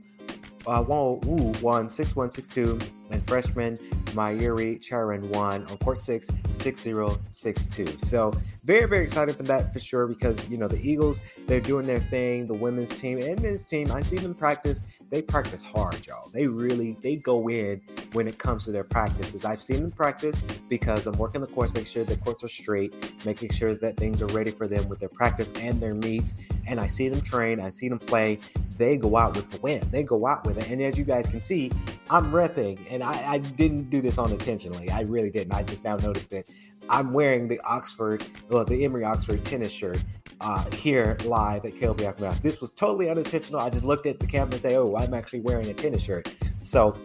uh, 0.68 0.84
Wu 0.86 1.52
won 1.62 1.88
6 1.88 2.14
1 2.14 2.30
6 2.30 2.48
2, 2.48 2.78
and 3.10 3.26
freshman 3.26 3.78
Mayuri 4.12 4.80
Charan 4.80 5.28
won 5.30 5.64
on 5.66 5.78
court 5.78 6.00
6 6.00 6.28
6 6.50 6.80
0 6.80 7.18
6 7.30 7.66
2. 7.68 7.86
So, 7.98 8.32
very, 8.64 8.86
very 8.86 9.04
excited 9.04 9.36
for 9.36 9.42
that 9.44 9.72
for 9.72 9.78
sure 9.78 10.06
because, 10.06 10.48
you 10.48 10.56
know, 10.56 10.68
the 10.68 10.80
Eagles, 10.80 11.20
they're 11.46 11.60
doing 11.60 11.86
their 11.86 12.00
thing. 12.00 12.46
The 12.46 12.54
women's 12.54 12.98
team 13.00 13.18
and 13.18 13.40
men's 13.40 13.64
team, 13.64 13.90
I 13.90 14.00
see 14.00 14.18
them 14.18 14.34
practice. 14.34 14.82
They 15.10 15.22
practice 15.22 15.62
hard, 15.62 16.06
y'all. 16.06 16.28
They 16.30 16.46
really, 16.46 16.96
they 17.00 17.16
go 17.16 17.48
in 17.48 17.80
when 18.12 18.28
it 18.28 18.38
comes 18.38 18.64
to 18.64 18.72
their 18.72 18.84
practices. 18.84 19.44
I've 19.44 19.62
seen 19.62 19.82
them 19.82 19.90
practice 19.90 20.42
because 20.68 21.06
I'm 21.06 21.16
working 21.16 21.40
the 21.40 21.46
courts, 21.46 21.72
making 21.72 21.86
sure 21.86 22.04
the 22.04 22.16
courts 22.16 22.44
are 22.44 22.48
straight, 22.48 22.94
making 23.24 23.52
sure 23.52 23.74
that 23.74 23.96
things 23.96 24.20
are 24.20 24.26
ready 24.26 24.50
for 24.50 24.66
them 24.66 24.88
with 24.88 25.00
their 25.00 25.08
practice 25.08 25.50
and 25.56 25.80
their 25.80 25.94
meets. 25.94 26.34
And 26.66 26.78
I 26.80 26.86
see 26.86 27.08
them 27.08 27.22
train, 27.22 27.60
I 27.60 27.70
see 27.70 27.88
them 27.88 27.98
play, 27.98 28.38
they 28.78 28.96
go 28.96 29.16
out 29.16 29.36
with 29.36 29.50
the 29.50 29.60
win. 29.60 29.82
They 29.90 30.04
go 30.04 30.26
out 30.26 30.46
with 30.46 30.56
it. 30.56 30.70
And 30.70 30.80
as 30.80 30.96
you 30.96 31.04
guys 31.04 31.28
can 31.28 31.40
see, 31.40 31.70
I'm 32.08 32.30
repping, 32.30 32.78
and 32.90 33.02
I, 33.02 33.32
I 33.32 33.38
didn't 33.38 33.90
do 33.90 34.00
this 34.00 34.18
unintentionally. 34.18 34.90
I 34.90 35.02
really 35.02 35.30
didn't. 35.30 35.52
I 35.52 35.64
just 35.64 35.84
now 35.84 35.96
noticed 35.96 36.32
it. 36.32 36.54
I'm 36.88 37.12
wearing 37.12 37.48
the 37.48 37.60
Oxford, 37.68 38.24
well, 38.48 38.64
the 38.64 38.84
Emory 38.84 39.04
Oxford 39.04 39.44
tennis 39.44 39.72
shirt 39.72 40.02
uh, 40.40 40.64
here 40.70 41.18
live 41.24 41.64
at 41.64 41.74
KLP 41.74 42.02
Aftermath. 42.02 42.40
This 42.42 42.60
was 42.60 42.72
totally 42.72 43.10
unintentional. 43.10 43.60
I 43.60 43.68
just 43.68 43.84
looked 43.84 44.06
at 44.06 44.18
the 44.18 44.26
camera 44.26 44.52
and 44.52 44.60
say, 44.62 44.76
oh, 44.76 44.96
I'm 44.96 45.12
actually 45.12 45.40
wearing 45.40 45.68
a 45.68 45.74
tennis 45.74 46.02
shirt. 46.02 46.34
So 46.60 46.96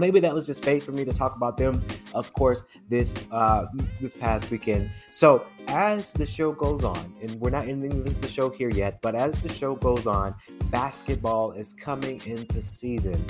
maybe 0.00 0.18
that 0.20 0.34
was 0.34 0.46
just 0.46 0.64
fate 0.64 0.82
for 0.82 0.92
me 0.92 1.04
to 1.04 1.12
talk 1.12 1.36
about 1.36 1.56
them 1.56 1.82
of 2.14 2.32
course 2.32 2.64
this 2.88 3.14
uh 3.30 3.66
this 4.00 4.16
past 4.16 4.50
weekend 4.50 4.90
so 5.10 5.46
as 5.68 6.12
the 6.12 6.26
show 6.26 6.52
goes 6.52 6.82
on 6.82 7.14
and 7.22 7.34
we're 7.40 7.50
not 7.50 7.68
ending 7.68 8.02
the 8.02 8.28
show 8.28 8.50
here 8.50 8.70
yet 8.70 9.00
but 9.02 9.14
as 9.14 9.40
the 9.40 9.48
show 9.48 9.76
goes 9.76 10.06
on 10.06 10.34
basketball 10.70 11.52
is 11.52 11.72
coming 11.72 12.20
into 12.26 12.60
season 12.60 13.24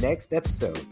next 0.00 0.32
episode 0.32 0.86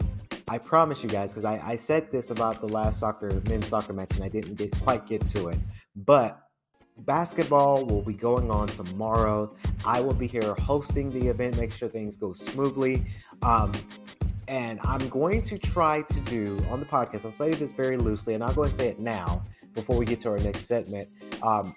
I 0.51 0.57
promise 0.57 1.03
you 1.03 1.09
guys, 1.09 1.31
because 1.31 1.45
I, 1.45 1.61
I 1.63 1.75
said 1.75 2.11
this 2.11 2.31
about 2.31 2.59
the 2.59 2.67
last 2.67 2.99
soccer 2.99 3.29
men's 3.47 3.67
soccer 3.67 3.93
match 3.93 4.15
and 4.15 4.23
I 4.23 4.29
didn't 4.29 4.55
get, 4.55 4.71
quite 4.81 5.05
get 5.05 5.23
to 5.27 5.49
it. 5.49 5.59
But 5.95 6.41
basketball 7.05 7.85
will 7.85 8.01
be 8.01 8.13
going 8.13 8.49
on 8.49 8.67
tomorrow. 8.67 9.55
I 9.85 10.01
will 10.01 10.13
be 10.13 10.25
here 10.25 10.55
hosting 10.55 11.11
the 11.11 11.27
event, 11.27 11.57
make 11.57 11.71
sure 11.71 11.87
things 11.87 12.17
go 12.17 12.33
smoothly. 12.33 13.05
Um, 13.43 13.73
and 14.49 14.79
I'm 14.83 15.07
going 15.09 15.43
to 15.43 15.59
try 15.59 16.01
to 16.01 16.19
do 16.21 16.59
on 16.69 16.79
the 16.79 16.85
podcast. 16.85 17.23
I'll 17.23 17.31
say 17.31 17.53
this 17.53 17.71
very 17.71 17.97
loosely, 17.97 18.33
and 18.33 18.43
I'll 18.43 18.53
go 18.53 18.63
and 18.63 18.73
say 18.73 18.87
it 18.87 18.99
now 18.99 19.43
before 19.75 19.95
we 19.95 20.05
get 20.05 20.19
to 20.21 20.29
our 20.29 20.39
next 20.39 20.61
segment. 20.65 21.07
Um, 21.43 21.75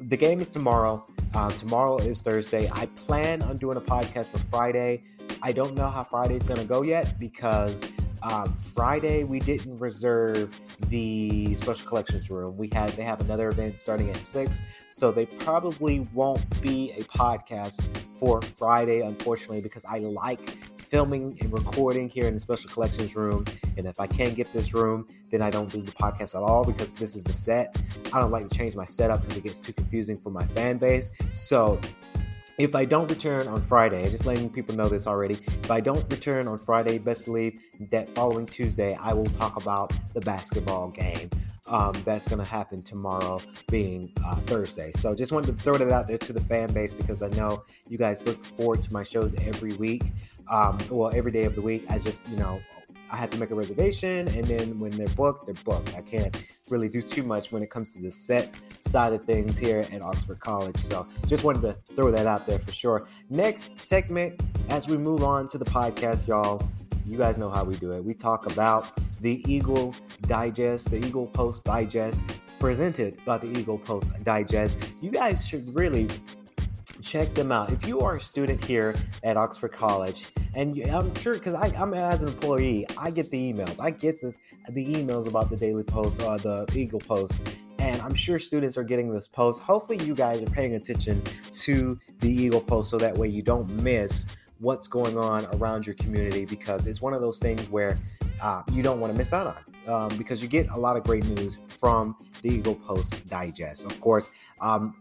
the 0.00 0.16
game 0.16 0.40
is 0.40 0.50
tomorrow. 0.50 1.04
Uh, 1.34 1.50
tomorrow 1.50 1.98
is 1.98 2.22
Thursday. 2.22 2.70
I 2.72 2.86
plan 2.86 3.42
on 3.42 3.56
doing 3.58 3.76
a 3.76 3.80
podcast 3.80 4.28
for 4.28 4.38
Friday. 4.38 5.02
I 5.42 5.50
don't 5.50 5.74
know 5.74 5.90
how 5.90 6.04
Friday's 6.04 6.44
going 6.44 6.60
to 6.60 6.66
go 6.66 6.82
yet 6.82 7.18
because 7.18 7.82
um, 8.22 8.54
Friday 8.74 9.24
we 9.24 9.40
didn't 9.40 9.76
reserve 9.78 10.58
the 10.88 11.54
special 11.56 11.86
collections 11.86 12.30
room. 12.30 12.56
We 12.56 12.70
had 12.72 12.90
they 12.90 13.02
have 13.02 13.20
another 13.20 13.48
event 13.48 13.80
starting 13.80 14.08
at 14.10 14.24
six, 14.24 14.62
so 14.88 15.10
they 15.10 15.26
probably 15.26 16.00
won't 16.14 16.62
be 16.62 16.92
a 16.92 17.02
podcast 17.02 17.84
for 18.18 18.40
Friday, 18.40 19.00
unfortunately, 19.00 19.60
because 19.60 19.84
I 19.84 19.98
like 19.98 20.56
filming 20.94 21.36
and 21.40 21.52
recording 21.52 22.08
here 22.08 22.28
in 22.28 22.34
the 22.34 22.38
special 22.38 22.70
collections 22.70 23.16
room. 23.16 23.44
And 23.76 23.84
if 23.84 23.98
I 23.98 24.06
can't 24.06 24.36
get 24.36 24.52
this 24.52 24.72
room, 24.72 25.08
then 25.32 25.42
I 25.42 25.50
don't 25.50 25.68
do 25.68 25.82
the 25.82 25.90
podcast 25.90 26.36
at 26.36 26.42
all 26.44 26.64
because 26.64 26.94
this 26.94 27.16
is 27.16 27.24
the 27.24 27.32
set. 27.32 27.76
I 28.12 28.20
don't 28.20 28.30
like 28.30 28.48
to 28.48 28.56
change 28.56 28.76
my 28.76 28.84
setup 28.84 29.20
because 29.22 29.36
it 29.36 29.42
gets 29.42 29.58
too 29.58 29.72
confusing 29.72 30.16
for 30.16 30.30
my 30.30 30.46
fan 30.46 30.78
base. 30.78 31.10
So 31.32 31.80
if 32.58 32.76
I 32.76 32.84
don't 32.84 33.10
return 33.10 33.48
on 33.48 33.60
Friday, 33.60 34.08
just 34.08 34.24
letting 34.24 34.48
people 34.48 34.76
know 34.76 34.88
this 34.88 35.08
already, 35.08 35.34
if 35.64 35.68
I 35.68 35.80
don't 35.80 36.08
return 36.12 36.46
on 36.46 36.58
Friday, 36.58 36.98
best 36.98 37.24
believe 37.24 37.60
that 37.90 38.08
following 38.10 38.46
Tuesday, 38.46 38.96
I 39.00 39.14
will 39.14 39.26
talk 39.26 39.56
about 39.56 39.92
the 40.12 40.20
basketball 40.20 40.90
game. 40.90 41.28
Um, 41.66 41.94
that's 42.04 42.28
going 42.28 42.40
to 42.40 42.44
happen 42.44 42.82
tomorrow, 42.82 43.40
being 43.70 44.12
uh, 44.24 44.36
Thursday. 44.36 44.92
So 44.92 45.14
just 45.14 45.32
wanted 45.32 45.56
to 45.56 45.62
throw 45.62 45.78
that 45.78 45.90
out 45.90 46.06
there 46.06 46.18
to 46.18 46.32
the 46.32 46.40
fan 46.40 46.72
base 46.72 46.92
because 46.92 47.22
I 47.22 47.28
know 47.28 47.64
you 47.88 47.96
guys 47.96 48.26
look 48.26 48.44
forward 48.44 48.82
to 48.82 48.92
my 48.92 49.02
shows 49.02 49.34
every 49.46 49.72
week. 49.74 50.04
Um, 50.50 50.78
well, 50.90 51.10
every 51.14 51.32
day 51.32 51.44
of 51.44 51.54
the 51.54 51.62
week. 51.62 51.86
I 51.88 51.98
just, 51.98 52.28
you 52.28 52.36
know, 52.36 52.60
I 53.10 53.16
have 53.16 53.30
to 53.30 53.38
make 53.38 53.50
a 53.50 53.54
reservation, 53.54 54.28
and 54.28 54.44
then 54.44 54.80
when 54.80 54.90
they're 54.90 55.06
booked, 55.08 55.46
they're 55.46 55.54
booked. 55.64 55.94
I 55.94 56.00
can't 56.00 56.36
really 56.70 56.88
do 56.88 57.00
too 57.00 57.22
much 57.22 57.52
when 57.52 57.62
it 57.62 57.70
comes 57.70 57.94
to 57.94 58.02
the 58.02 58.10
set 58.10 58.54
side 58.80 59.12
of 59.12 59.24
things 59.24 59.56
here 59.56 59.86
at 59.92 60.02
Oxford 60.02 60.40
College. 60.40 60.76
So 60.76 61.06
just 61.26 61.44
wanted 61.44 61.62
to 61.62 61.74
throw 61.94 62.10
that 62.10 62.26
out 62.26 62.46
there 62.46 62.58
for 62.58 62.72
sure. 62.72 63.06
Next 63.30 63.78
segment, 63.78 64.40
as 64.68 64.88
we 64.88 64.96
move 64.96 65.22
on 65.22 65.48
to 65.48 65.58
the 65.58 65.64
podcast, 65.64 66.26
y'all, 66.26 66.66
you 67.06 67.16
guys 67.18 67.38
know 67.38 67.50
how 67.50 67.62
we 67.62 67.76
do 67.76 67.92
it. 67.92 68.02
We 68.04 68.14
talk 68.14 68.50
about 68.50 68.88
the 69.24 69.42
Eagle 69.50 69.94
Digest, 70.26 70.90
the 70.90 70.98
Eagle 70.98 71.26
Post 71.26 71.64
Digest, 71.64 72.22
presented 72.60 73.18
by 73.24 73.38
the 73.38 73.50
Eagle 73.58 73.78
Post 73.78 74.12
Digest. 74.22 74.78
You 75.00 75.10
guys 75.10 75.48
should 75.48 75.74
really 75.74 76.08
check 77.00 77.32
them 77.32 77.50
out. 77.50 77.72
If 77.72 77.88
you 77.88 78.00
are 78.00 78.16
a 78.16 78.20
student 78.20 78.62
here 78.62 78.94
at 79.22 79.38
Oxford 79.38 79.72
College, 79.72 80.26
and 80.54 80.78
I'm 80.90 81.14
sure 81.14 81.34
because 81.34 81.54
I'm 81.54 81.94
as 81.94 82.20
an 82.20 82.28
employee, 82.28 82.86
I 82.98 83.10
get 83.10 83.30
the 83.30 83.52
emails. 83.52 83.80
I 83.80 83.90
get 83.90 84.20
the 84.20 84.34
the 84.72 84.94
emails 84.94 85.26
about 85.26 85.48
the 85.48 85.56
Daily 85.56 85.84
Post 85.84 86.20
or 86.20 86.36
the 86.36 86.70
Eagle 86.74 87.00
Post, 87.00 87.40
and 87.78 87.98
I'm 88.02 88.14
sure 88.14 88.38
students 88.38 88.76
are 88.76 88.84
getting 88.84 89.10
this 89.10 89.26
post. 89.26 89.62
Hopefully, 89.62 90.04
you 90.04 90.14
guys 90.14 90.42
are 90.42 90.50
paying 90.50 90.74
attention 90.74 91.22
to 91.52 91.98
the 92.20 92.30
Eagle 92.30 92.60
Post 92.60 92.90
so 92.90 92.98
that 92.98 93.16
way 93.16 93.28
you 93.28 93.40
don't 93.40 93.70
miss 93.82 94.26
what's 94.60 94.86
going 94.86 95.16
on 95.16 95.46
around 95.56 95.86
your 95.86 95.94
community 95.96 96.44
because 96.44 96.86
it's 96.86 97.00
one 97.00 97.14
of 97.14 97.22
those 97.22 97.38
things 97.38 97.70
where 97.70 97.98
uh, 98.42 98.62
you 98.72 98.82
don't 98.82 99.00
want 99.00 99.12
to 99.12 99.18
miss 99.18 99.32
out 99.32 99.46
on 99.46 99.92
um, 99.92 100.16
because 100.18 100.42
you 100.42 100.48
get 100.48 100.68
a 100.70 100.78
lot 100.78 100.96
of 100.96 101.04
great 101.04 101.24
news 101.24 101.56
from 101.68 102.16
the 102.42 102.50
Eagle 102.50 102.74
Post 102.74 103.26
Digest. 103.26 103.84
Of 103.84 104.00
course, 104.00 104.30
um, 104.60 104.94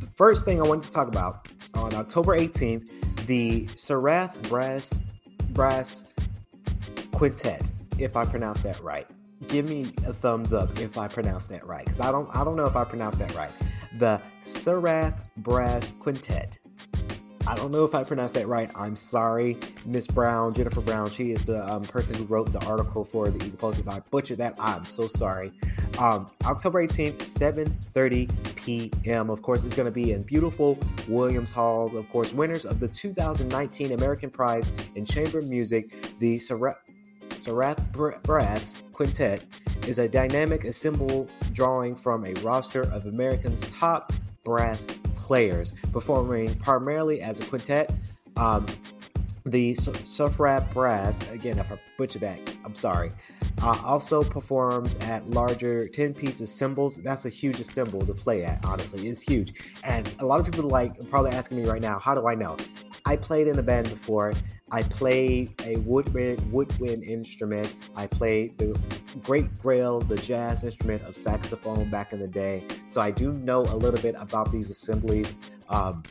the 0.00 0.06
first 0.14 0.44
thing 0.44 0.60
I 0.60 0.64
wanted 0.64 0.84
to 0.84 0.90
talk 0.90 1.08
about 1.08 1.48
on 1.74 1.94
October 1.94 2.38
18th, 2.38 2.90
the 3.26 3.68
Seraph 3.76 4.40
Brass 4.42 5.02
Brass 5.50 6.06
Quintet, 7.12 7.70
if 7.98 8.16
I 8.16 8.24
pronounce 8.24 8.62
that 8.62 8.80
right. 8.80 9.06
Give 9.48 9.68
me 9.68 9.92
a 10.06 10.12
thumbs 10.12 10.52
up 10.52 10.78
if 10.80 10.96
I 10.96 11.08
pronounce 11.08 11.48
that 11.48 11.66
right, 11.66 11.84
because 11.84 12.00
I 12.00 12.10
don't 12.10 12.34
I 12.34 12.42
don't 12.42 12.56
know 12.56 12.66
if 12.66 12.76
I 12.76 12.84
pronounce 12.84 13.16
that 13.16 13.34
right. 13.34 13.50
The 13.98 14.20
Seraph 14.40 15.14
Brass 15.38 15.92
Quintet 15.92 16.58
I 17.48 17.54
don't 17.54 17.70
know 17.70 17.84
if 17.84 17.94
I 17.94 18.02
pronounced 18.02 18.34
that 18.34 18.48
right. 18.48 18.68
I'm 18.76 18.96
sorry, 18.96 19.56
Miss 19.84 20.08
Brown, 20.08 20.52
Jennifer 20.52 20.80
Brown. 20.80 21.10
She 21.10 21.30
is 21.30 21.44
the 21.44 21.64
um, 21.72 21.82
person 21.82 22.16
who 22.16 22.24
wrote 22.24 22.52
the 22.52 22.64
article 22.66 23.04
for 23.04 23.30
the 23.30 23.44
Eagle 23.44 23.58
Post. 23.58 23.78
If 23.78 23.88
I 23.88 24.00
butchered 24.10 24.38
that, 24.38 24.56
I'm 24.58 24.84
so 24.84 25.06
sorry. 25.06 25.52
Um, 25.98 26.28
October 26.44 26.84
18th, 26.84 27.18
7:30 27.26 28.56
p.m. 28.56 29.30
Of 29.30 29.42
course, 29.42 29.62
it's 29.62 29.76
going 29.76 29.86
to 29.86 29.92
be 29.92 30.12
in 30.12 30.24
beautiful 30.24 30.76
Williams 31.06 31.52
Halls. 31.52 31.94
Of 31.94 32.08
course, 32.08 32.32
winners 32.32 32.64
of 32.64 32.80
the 32.80 32.88
2019 32.88 33.92
American 33.92 34.28
Prize 34.28 34.70
in 34.96 35.06
Chamber 35.06 35.40
Music, 35.42 36.18
the 36.18 36.38
Seraph 36.38 36.76
Brass 38.22 38.82
Quintet, 38.92 39.44
is 39.86 40.00
a 40.00 40.08
dynamic 40.08 40.64
assemble 40.64 41.28
drawing 41.52 41.94
from 41.94 42.26
a 42.26 42.34
roster 42.34 42.82
of 42.82 43.06
America's 43.06 43.60
top 43.70 44.12
brass 44.44 44.88
players, 45.26 45.74
performing 45.92 46.54
primarily 46.60 47.20
as 47.20 47.40
a 47.40 47.44
quintet. 47.44 47.90
Um, 48.36 48.64
the 49.44 49.74
Safrap 49.74 50.72
Brass, 50.72 51.28
again, 51.32 51.58
if 51.58 51.70
I 51.70 51.78
butcher 51.98 52.20
that, 52.20 52.38
I'm 52.64 52.76
sorry, 52.76 53.10
uh, 53.60 53.80
also 53.84 54.22
performs 54.22 54.94
at 54.96 55.28
larger 55.30 55.88
10 55.88 56.14
piece 56.14 56.36
cymbals. 56.48 56.96
That's 56.96 57.26
a 57.26 57.28
huge 57.28 57.60
cymbal 57.64 58.06
to 58.06 58.14
play 58.14 58.44
at, 58.44 58.64
honestly. 58.64 59.08
It's 59.08 59.20
huge. 59.20 59.54
And 59.82 60.12
a 60.20 60.26
lot 60.26 60.38
of 60.38 60.46
people 60.46 60.68
like 60.68 60.92
probably 61.10 61.32
asking 61.32 61.60
me 61.60 61.68
right 61.68 61.82
now, 61.82 61.98
how 61.98 62.14
do 62.14 62.28
I 62.28 62.36
know? 62.36 62.56
I 63.04 63.16
played 63.16 63.48
in 63.48 63.58
a 63.58 63.62
band 63.62 63.90
before. 63.90 64.32
I 64.72 64.82
played 64.82 65.54
a 65.62 65.76
woodwind, 65.78 66.52
woodwind 66.52 67.04
instrument. 67.04 67.72
I 67.94 68.08
played 68.08 68.58
the 68.58 68.78
great 69.22 69.56
grail, 69.60 70.00
the 70.00 70.16
jazz 70.16 70.64
instrument 70.64 71.02
of 71.02 71.16
saxophone 71.16 71.88
back 71.88 72.12
in 72.12 72.18
the 72.18 72.26
day. 72.26 72.64
So 72.88 73.00
I 73.00 73.12
do 73.12 73.32
know 73.32 73.60
a 73.62 73.76
little 73.76 74.00
bit 74.00 74.16
about 74.18 74.50
these 74.50 74.68
assemblies. 74.68 75.34
Um, 75.68 76.02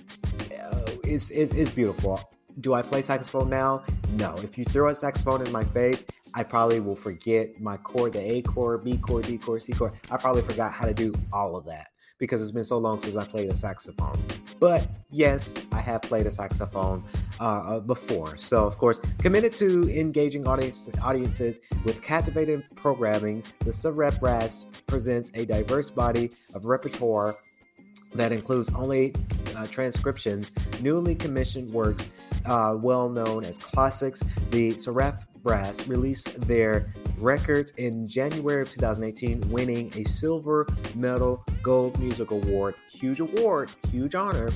uh, 0.64 0.86
it's, 1.04 1.32
it's, 1.32 1.54
it's 1.54 1.72
beautiful. 1.72 2.32
Do 2.62 2.74
I 2.74 2.82
play 2.82 3.02
saxophone 3.02 3.50
now? 3.50 3.84
No. 4.14 4.38
If 4.38 4.58
you 4.58 4.64
throw 4.64 4.90
a 4.90 4.96
saxophone 4.96 5.46
in 5.46 5.52
my 5.52 5.66
face, 5.66 6.06
I 6.34 6.44
probably 6.44 6.80
will 6.80 6.96
forget 6.96 7.60
my 7.60 7.76
chord, 7.76 8.14
the 8.14 8.22
A 8.22 8.42
chord, 8.42 8.86
B 8.86 8.98
chord, 8.98 9.26
D 9.26 9.38
chord, 9.38 9.64
C 9.64 9.74
chord. 9.74 9.92
I 10.10 10.16
probably 10.16 10.44
forgot 10.44 10.72
how 10.72 10.86
to 10.86 10.94
do 10.94 11.14
all 11.34 11.58
of 11.58 11.66
that 11.66 11.90
because 12.17 12.41
it's 12.41 12.51
been 12.51 12.63
so 12.63 12.77
long 12.77 13.00
since 13.00 13.15
I 13.15 13.25
played 13.25 13.50
a 13.50 13.55
saxophone. 13.55 14.19
But 14.60 14.88
yes, 15.12 15.55
I 15.72 15.79
have 15.81 16.01
played 16.01 16.25
a 16.25 16.31
saxophone 16.31 17.03
uh, 17.39 17.43
uh, 17.43 17.79
before. 17.79 18.38
So, 18.38 18.65
of 18.65 18.77
course, 18.77 19.01
committed 19.19 19.53
to 19.55 19.89
engaging 19.89 20.48
audience, 20.48 20.89
audiences 21.01 21.60
with 21.84 22.01
captivating 22.01 22.63
programming, 22.75 23.43
the 23.60 23.74
Seraph 23.74 24.19
Brass 24.19 24.65
presents 24.88 25.31
a 25.36 25.45
diverse 25.45 25.89
body 25.89 26.31
of 26.53 26.65
repertoire 26.65 27.36
that 28.13 28.31
includes 28.31 28.74
only 28.74 29.13
uh, 29.55 29.67
transcriptions, 29.67 30.51
newly 30.81 31.15
commissioned 31.15 31.69
works, 31.72 32.10
uh, 32.45 32.77
well 32.79 33.10
known 33.10 33.43
as 33.43 33.57
classics. 33.57 34.24
The 34.51 34.74
Sarath 34.74 35.25
Brass 35.43 35.88
released 35.88 36.39
their 36.41 36.93
records 37.17 37.72
in 37.77 38.07
January 38.07 38.62
of 38.62 38.72
2018, 38.72 39.50
winning 39.50 39.91
a 39.95 40.03
silver 40.05 40.67
medal 40.95 41.43
gold 41.62 42.00
music 42.00 42.31
award. 42.31 42.75
Huge 42.89 43.19
award, 43.19 43.72
huge 43.91 44.15
honor. 44.15 44.50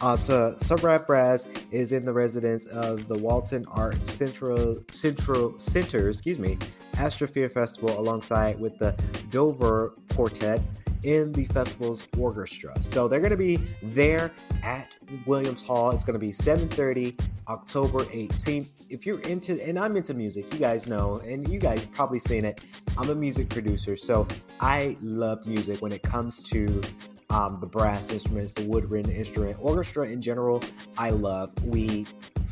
Uh, 0.00 0.16
so 0.16 0.54
Seraph 0.58 1.06
Brass 1.06 1.46
is 1.70 1.92
in 1.92 2.04
the 2.04 2.12
residence 2.12 2.66
of 2.66 3.08
the 3.08 3.16
Walton 3.18 3.64
Art 3.70 3.96
Central 4.08 4.82
Central 4.90 5.58
Center, 5.58 6.10
excuse 6.10 6.38
me, 6.38 6.58
Artosphere 6.94 7.50
Festival 7.50 7.98
alongside 7.98 8.58
with 8.60 8.78
the 8.78 8.94
Dover 9.30 9.94
Quartet 10.14 10.60
in 11.04 11.32
the 11.32 11.44
festival's 11.46 12.06
orchestra. 12.18 12.80
So 12.82 13.06
they're 13.08 13.20
going 13.20 13.30
to 13.30 13.36
be 13.36 13.56
there 13.82 14.32
at 14.62 14.94
Williams 15.26 15.62
Hall. 15.62 15.90
It's 15.90 16.04
going 16.04 16.14
to 16.14 16.18
be 16.18 16.32
7:30 16.32 17.18
October 17.48 18.04
18th. 18.06 18.86
If 18.90 19.06
you're 19.06 19.20
into 19.20 19.62
and 19.66 19.78
I'm 19.78 19.96
into 19.96 20.14
music, 20.14 20.52
you 20.52 20.58
guys 20.58 20.86
know 20.86 21.16
and 21.24 21.48
you 21.48 21.58
guys 21.58 21.84
probably 21.86 22.18
seen 22.18 22.44
it. 22.44 22.62
I'm 22.96 23.10
a 23.10 23.14
music 23.14 23.48
producer, 23.48 23.96
so 23.96 24.26
I 24.60 24.96
love 25.00 25.46
music 25.46 25.82
when 25.82 25.92
it 25.92 26.02
comes 26.02 26.42
to 26.50 26.82
um, 27.30 27.58
the 27.60 27.66
brass 27.66 28.10
instruments, 28.10 28.52
the 28.52 28.66
woodwind 28.66 29.10
instrument, 29.10 29.56
orchestra 29.60 30.06
in 30.08 30.22
general. 30.22 30.62
I 30.96 31.10
love. 31.10 31.52
We 31.64 32.06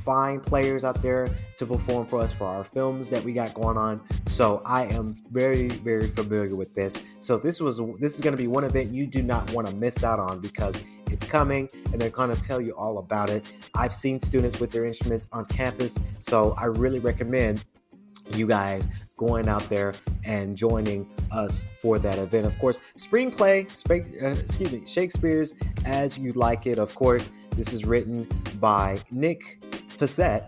find 0.05 0.43
players 0.43 0.85
out 0.85 1.01
there 1.01 1.29
to 1.57 1.67
perform 1.67 2.07
for 2.07 2.21
us 2.21 2.33
for 2.33 2.45
our 2.45 2.65
films 2.65 3.09
that 3.11 3.23
we 3.23 3.33
got 3.33 3.55
going 3.55 3.77
on. 3.77 4.01
So 4.27 4.63
I 4.65 4.85
am 4.87 5.15
very, 5.31 5.69
very 5.69 6.09
familiar 6.09 6.57
with 6.57 6.75
this. 6.75 7.03
So 7.21 7.39
this 7.39 7.61
was 7.61 7.81
this 8.01 8.15
is 8.15 8.21
going 8.21 8.37
to 8.37 8.43
be 8.43 8.49
one 8.49 8.65
event 8.65 8.91
you 8.91 9.07
do 9.07 9.23
not 9.23 9.51
want 9.53 9.69
to 9.69 9.75
miss 9.75 10.03
out 10.03 10.19
on 10.19 10.41
because 10.41 10.83
it's 11.11 11.27
coming 11.27 11.69
and 11.93 12.01
they're 12.01 12.11
going 12.11 12.35
to 12.35 12.41
tell 12.41 12.61
you 12.61 12.73
all 12.73 12.99
about 12.99 13.31
it. 13.31 13.45
I've 13.75 13.95
seen 13.95 14.19
students 14.19 14.61
with 14.61 14.71
their 14.71 14.85
instruments 14.85 15.29
on 15.33 15.45
campus, 15.47 15.99
so 16.19 16.55
I 16.59 16.67
really 16.67 16.99
recommend 16.99 17.65
you 18.35 18.47
guys 18.47 18.89
going 19.17 19.49
out 19.49 19.69
there 19.69 19.95
and 20.25 20.57
joining 20.57 21.09
us 21.31 21.65
for 21.81 21.99
that 21.99 22.19
event. 22.19 22.47
Of 22.47 22.59
course, 22.59 22.81
spring 22.97 23.31
play, 23.31 23.67
uh, 23.91 24.27
excuse 24.27 24.73
me, 24.73 24.83
Shakespeare's 24.87 25.55
As 25.85 26.19
You 26.19 26.33
Like 26.33 26.67
It. 26.67 26.79
Of 26.79 26.95
course, 26.95 27.31
this 27.57 27.73
is 27.73 27.85
written 27.85 28.27
by 28.59 28.99
Nick 29.11 29.62
Fassett, 30.03 30.43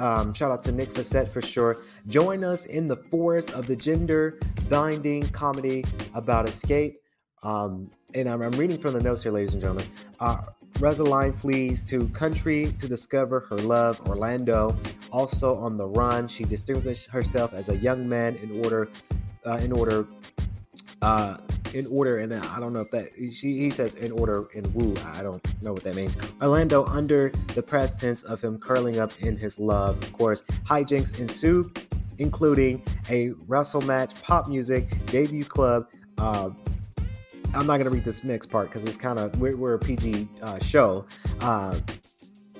Um, 0.00 0.32
shout 0.32 0.50
out 0.50 0.62
to 0.62 0.72
Nick 0.72 0.88
Facette 0.94 1.28
for 1.28 1.42
sure. 1.42 1.76
Join 2.06 2.42
us 2.42 2.64
in 2.64 2.88
the 2.88 2.96
forest 2.96 3.50
of 3.50 3.66
the 3.66 3.76
gender 3.76 4.38
binding 4.70 5.28
comedy 5.28 5.84
about 6.14 6.48
escape. 6.48 6.98
Um, 7.42 7.90
and 8.14 8.26
I'm, 8.30 8.40
I'm, 8.40 8.52
reading 8.52 8.78
from 8.78 8.94
the 8.94 9.02
notes 9.02 9.24
here, 9.24 9.32
ladies 9.32 9.52
and 9.52 9.60
gentlemen. 9.60 9.84
Uh, 10.20 10.44
Rosalind 10.80 11.34
flees 11.34 11.84
to 11.90 12.08
country 12.10 12.72
to 12.78 12.88
discover 12.88 13.40
her 13.40 13.56
love, 13.56 14.00
Orlando. 14.08 14.74
Also 15.10 15.54
on 15.56 15.76
the 15.76 15.86
run, 15.86 16.26
she 16.26 16.44
distinguished 16.44 17.10
herself 17.10 17.52
as 17.52 17.68
a 17.68 17.76
young 17.76 18.08
man 18.08 18.36
in 18.36 18.64
order, 18.64 18.88
uh, 19.44 19.58
in 19.60 19.72
order, 19.72 20.06
uh, 21.02 21.36
in 21.74 21.86
order, 21.88 22.18
and 22.18 22.32
I 22.32 22.60
don't 22.60 22.72
know 22.72 22.80
if 22.80 22.90
that 22.92 23.08
she, 23.16 23.58
he 23.58 23.70
says 23.70 23.94
in 23.94 24.12
order 24.12 24.46
in 24.54 24.72
woo. 24.72 24.94
I 25.06 25.22
don't 25.22 25.42
know 25.62 25.72
what 25.72 25.84
that 25.84 25.94
means. 25.94 26.16
Orlando 26.40 26.84
under 26.86 27.30
the 27.54 27.62
past 27.62 28.00
tense 28.00 28.22
of 28.22 28.40
him 28.42 28.58
curling 28.58 28.98
up 28.98 29.12
in 29.20 29.36
his 29.36 29.58
love. 29.58 30.02
Of 30.02 30.12
course, 30.12 30.42
hijinks 30.66 31.18
ensue, 31.18 31.72
including 32.18 32.84
a 33.10 33.30
wrestle 33.46 33.80
match, 33.82 34.20
pop 34.22 34.48
music, 34.48 34.88
debut 35.06 35.44
club. 35.44 35.88
Uh, 36.18 36.50
I'm 37.54 37.66
not 37.66 37.78
gonna 37.78 37.90
read 37.90 38.04
this 38.04 38.24
next 38.24 38.46
part 38.46 38.68
because 38.68 38.84
it's 38.84 38.96
kind 38.96 39.18
of 39.18 39.38
we're, 39.40 39.56
we're, 39.56 39.74
a 39.74 39.78
PG 39.78 40.28
uh, 40.40 40.58
show. 40.60 41.04
Uh, 41.40 41.78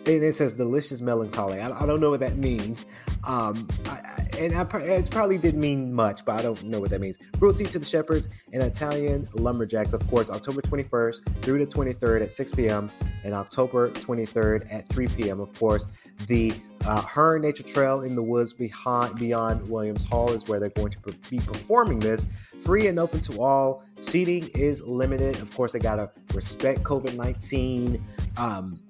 and 0.05 0.25
it 0.25 0.35
says 0.35 0.55
delicious 0.55 1.01
melancholy. 1.01 1.61
I, 1.61 1.71
I, 1.71 1.87
don't 1.87 2.01
know 2.01 2.11
what 2.11 2.21
that 2.21 2.37
means. 2.37 2.85
Um, 3.25 3.69
I, 3.87 4.27
and 4.39 4.55
I, 4.55 4.63
it 4.79 5.11
probably 5.11 5.39
didn't 5.39 5.61
mean 5.61 5.93
much, 5.93 6.25
but 6.25 6.39
I 6.39 6.43
don't 6.43 6.63
know 6.65 6.81
what 6.81 6.91
that 6.91 7.01
means. 7.01 7.19
Cruelty 7.39 7.65
to 7.65 7.79
the 7.79 7.85
Shepherds 7.85 8.29
and 8.53 8.63
Italian 8.63 9.29
Lumberjacks, 9.35 9.93
of 9.93 10.07
course, 10.09 10.31
October 10.31 10.61
21st 10.63 11.43
through 11.43 11.65
the 11.65 11.73
23rd 11.73 12.23
at 12.23 12.31
6 12.31 12.53
p.m. 12.53 12.91
and 13.25 13.35
October 13.35 13.91
23rd 13.91 14.73
at 14.73 14.89
3 14.89 15.07
p.m. 15.09 15.41
Of 15.41 15.53
course, 15.55 15.87
the 16.27 16.53
uh, 16.85 17.01
Hearn 17.03 17.43
Nature 17.43 17.63
Trail 17.63 18.01
in 18.03 18.15
the 18.17 18.23
woods 18.23 18.53
behind 18.53 19.17
beyond 19.17 19.69
Williams 19.69 20.05
Hall 20.05 20.33
is 20.33 20.49
where 20.49 20.59
they're 20.59 20.71
going 20.71 20.91
to 20.93 20.99
be 21.31 21.39
performing 21.39 22.01
this. 22.01 22.27
Free 22.61 22.87
and 22.89 22.99
open 22.99 23.21
to 23.21 23.41
all. 23.41 23.85
Seating 24.01 24.49
is 24.55 24.83
limited. 24.83 25.37
Of 25.37 25.55
course, 25.55 25.73
they 25.73 25.79
gotta 25.79 26.11
respect 26.35 26.83
COVID 26.83 27.17
19 27.17 28.03
um, 28.37 28.81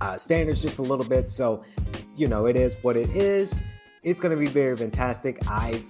uh, 0.00 0.16
standards 0.16 0.62
just 0.62 0.78
a 0.78 0.82
little 0.82 1.04
bit. 1.04 1.28
So, 1.28 1.64
you 2.20 2.28
know, 2.28 2.44
it 2.44 2.54
is 2.54 2.76
what 2.82 2.98
it 2.98 3.08
is. 3.16 3.62
It's 4.02 4.20
going 4.20 4.36
to 4.36 4.38
be 4.38 4.46
very 4.46 4.76
fantastic. 4.76 5.38
I've 5.48 5.82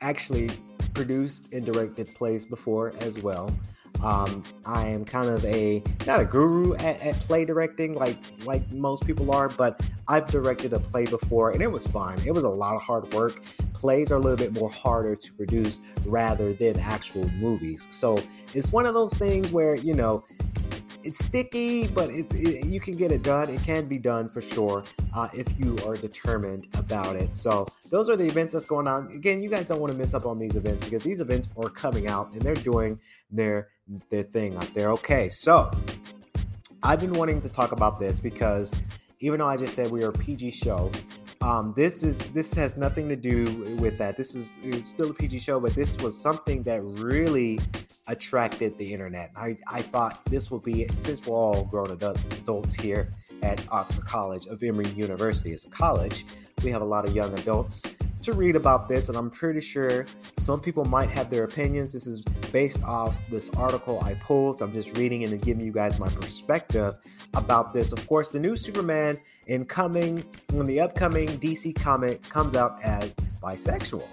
actually 0.00 0.48
produced 0.94 1.52
and 1.52 1.62
directed 1.62 2.06
plays 2.14 2.46
before 2.46 2.94
as 3.00 3.22
well. 3.22 3.54
Um, 4.02 4.42
I 4.64 4.86
am 4.86 5.04
kind 5.04 5.28
of 5.28 5.44
a 5.44 5.82
not 6.06 6.20
a 6.20 6.24
guru 6.24 6.74
at, 6.76 7.00
at, 7.02 7.20
play 7.20 7.44
directing 7.44 7.94
like 7.94 8.16
like 8.44 8.62
most 8.72 9.04
people 9.06 9.30
are, 9.30 9.50
but 9.50 9.78
I've 10.06 10.28
directed 10.30 10.72
a 10.72 10.78
play 10.78 11.04
before 11.04 11.50
and 11.50 11.60
it 11.60 11.70
was 11.70 11.86
fun. 11.86 12.18
It 12.24 12.30
was 12.30 12.44
a 12.44 12.48
lot 12.48 12.74
of 12.74 12.80
hard 12.80 13.12
work. 13.12 13.42
Plays 13.74 14.10
are 14.10 14.16
a 14.16 14.20
little 14.20 14.38
bit 14.38 14.54
more 14.54 14.70
harder 14.70 15.16
to 15.16 15.32
produce 15.32 15.80
rather 16.06 16.54
than 16.54 16.78
actual 16.78 17.28
movies. 17.32 17.88
So 17.90 18.18
it's 18.54 18.72
one 18.72 18.86
of 18.86 18.94
those 18.94 19.14
things 19.14 19.52
where 19.52 19.74
you 19.74 19.92
know 19.94 20.24
it's 21.04 21.24
sticky, 21.24 21.88
but 21.88 22.10
it's 22.10 22.34
it, 22.34 22.66
you 22.66 22.80
can 22.80 22.96
get 22.96 23.12
it 23.12 23.22
done. 23.22 23.50
It 23.50 23.62
can 23.62 23.86
be 23.86 23.98
done 23.98 24.28
for 24.28 24.40
sure 24.40 24.84
uh, 25.14 25.28
if 25.32 25.46
you 25.58 25.78
are 25.86 25.96
determined 25.96 26.68
about 26.74 27.16
it. 27.16 27.34
So 27.34 27.66
those 27.90 28.08
are 28.08 28.16
the 28.16 28.26
events 28.26 28.52
that's 28.52 28.66
going 28.66 28.86
on. 28.86 29.10
Again, 29.14 29.40
you 29.42 29.48
guys 29.48 29.68
don't 29.68 29.80
want 29.80 29.92
to 29.92 29.98
miss 29.98 30.14
up 30.14 30.26
on 30.26 30.38
these 30.38 30.56
events 30.56 30.84
because 30.84 31.02
these 31.02 31.20
events 31.20 31.48
are 31.56 31.70
coming 31.70 32.08
out 32.08 32.32
and 32.32 32.42
they're 32.42 32.54
doing 32.54 32.98
their 33.30 33.68
their 34.10 34.22
thing 34.22 34.56
out 34.56 34.72
there. 34.74 34.90
Okay, 34.92 35.28
so 35.28 35.70
I've 36.82 37.00
been 37.00 37.12
wanting 37.12 37.40
to 37.42 37.48
talk 37.48 37.72
about 37.72 37.98
this 37.98 38.20
because 38.20 38.74
even 39.20 39.38
though 39.40 39.48
I 39.48 39.56
just 39.56 39.74
said 39.74 39.90
we 39.90 40.04
are 40.04 40.10
a 40.10 40.12
PG 40.12 40.52
show, 40.52 40.90
um, 41.40 41.72
this 41.76 42.02
is 42.02 42.18
this 42.32 42.54
has 42.54 42.76
nothing 42.76 43.08
to 43.08 43.16
do 43.16 43.44
with 43.80 43.98
that. 43.98 44.16
This 44.16 44.34
is 44.34 44.56
still 44.84 45.10
a 45.10 45.14
PG 45.14 45.38
show, 45.38 45.60
but 45.60 45.74
this 45.74 45.96
was 45.98 46.20
something 46.20 46.62
that 46.64 46.82
really 46.82 47.60
attracted 48.08 48.76
the 48.78 48.92
internet. 48.92 49.30
I, 49.36 49.56
I 49.70 49.82
thought 49.82 50.24
this 50.26 50.50
would 50.50 50.62
be 50.62 50.88
since 50.94 51.26
we're 51.26 51.36
all 51.36 51.64
grown 51.64 51.90
adults, 51.90 52.26
adults 52.26 52.74
here 52.74 53.12
at 53.42 53.62
Oxford 53.70 54.04
College 54.04 54.46
of 54.46 54.62
Emory 54.62 54.88
University 54.88 55.52
as 55.52 55.64
a 55.64 55.70
college, 55.70 56.24
we 56.64 56.70
have 56.70 56.82
a 56.82 56.84
lot 56.84 57.06
of 57.06 57.14
young 57.14 57.32
adults 57.38 57.86
to 58.22 58.32
read 58.32 58.56
about 58.56 58.88
this, 58.88 59.08
and 59.08 59.16
I'm 59.16 59.30
pretty 59.30 59.60
sure 59.60 60.06
some 60.38 60.60
people 60.60 60.84
might 60.84 61.08
have 61.10 61.30
their 61.30 61.44
opinions. 61.44 61.92
This 61.92 62.06
is 62.06 62.22
based 62.52 62.82
off 62.82 63.16
this 63.30 63.48
article 63.50 64.00
I 64.02 64.14
pulled, 64.14 64.58
so 64.58 64.66
I'm 64.66 64.72
just 64.72 64.96
reading 64.98 65.22
and 65.22 65.40
giving 65.40 65.64
you 65.64 65.72
guys 65.72 65.98
my 66.00 66.08
perspective 66.08 66.96
about 67.34 67.72
this. 67.72 67.92
Of 67.92 68.04
course, 68.06 68.30
the 68.32 68.40
new 68.40 68.56
Superman 68.56 69.18
in 69.46 69.64
coming 69.64 70.24
when 70.50 70.66
the 70.66 70.80
upcoming 70.80 71.28
DC 71.38 71.74
comic 71.76 72.22
comes 72.28 72.54
out 72.54 72.82
as 72.82 73.14
bisexual. 73.42 74.06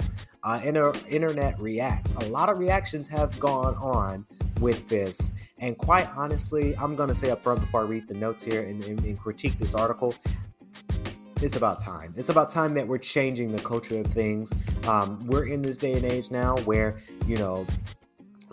Uh, 0.46 0.62
inter- 0.64 0.94
internet 1.10 1.60
reacts. 1.60 2.14
A 2.14 2.28
lot 2.28 2.50
of 2.50 2.60
reactions 2.60 3.08
have 3.08 3.38
gone 3.40 3.76
on 3.76 4.26
with 4.62 4.88
this. 4.88 5.32
And 5.58 5.76
quite 5.78 6.08
honestly, 6.16 6.78
I'm 6.78 6.94
going 6.94 7.10
to 7.10 7.16
say 7.16 7.32
up 7.32 7.42
front 7.42 7.62
before 7.62 7.82
I 7.82 7.86
read 7.86 8.08
the 8.08 8.14
notes 8.14 8.44
here 8.44 8.62
and, 8.62 8.84
and, 8.86 9.04
and 9.04 9.20
critique 9.20 9.58
this 9.58 9.74
article, 9.74 10.14
it's 11.42 11.56
about 11.56 11.80
time. 11.80 12.14
It's 12.16 12.30
about 12.30 12.50
time 12.52 12.76
that 12.76 12.88
we're 12.88 13.00
changing 13.00 13.52
the 13.52 13.62
culture 13.62 14.00
of 14.00 14.08
things. 14.08 14.52
Um, 14.88 15.26
we're 15.26 15.46
in 15.46 15.64
this 15.64 15.78
day 15.78 15.94
and 15.94 16.06
age 16.06 16.30
now 16.30 16.58
where, 16.60 17.02
you 17.26 17.38
know, 17.38 17.66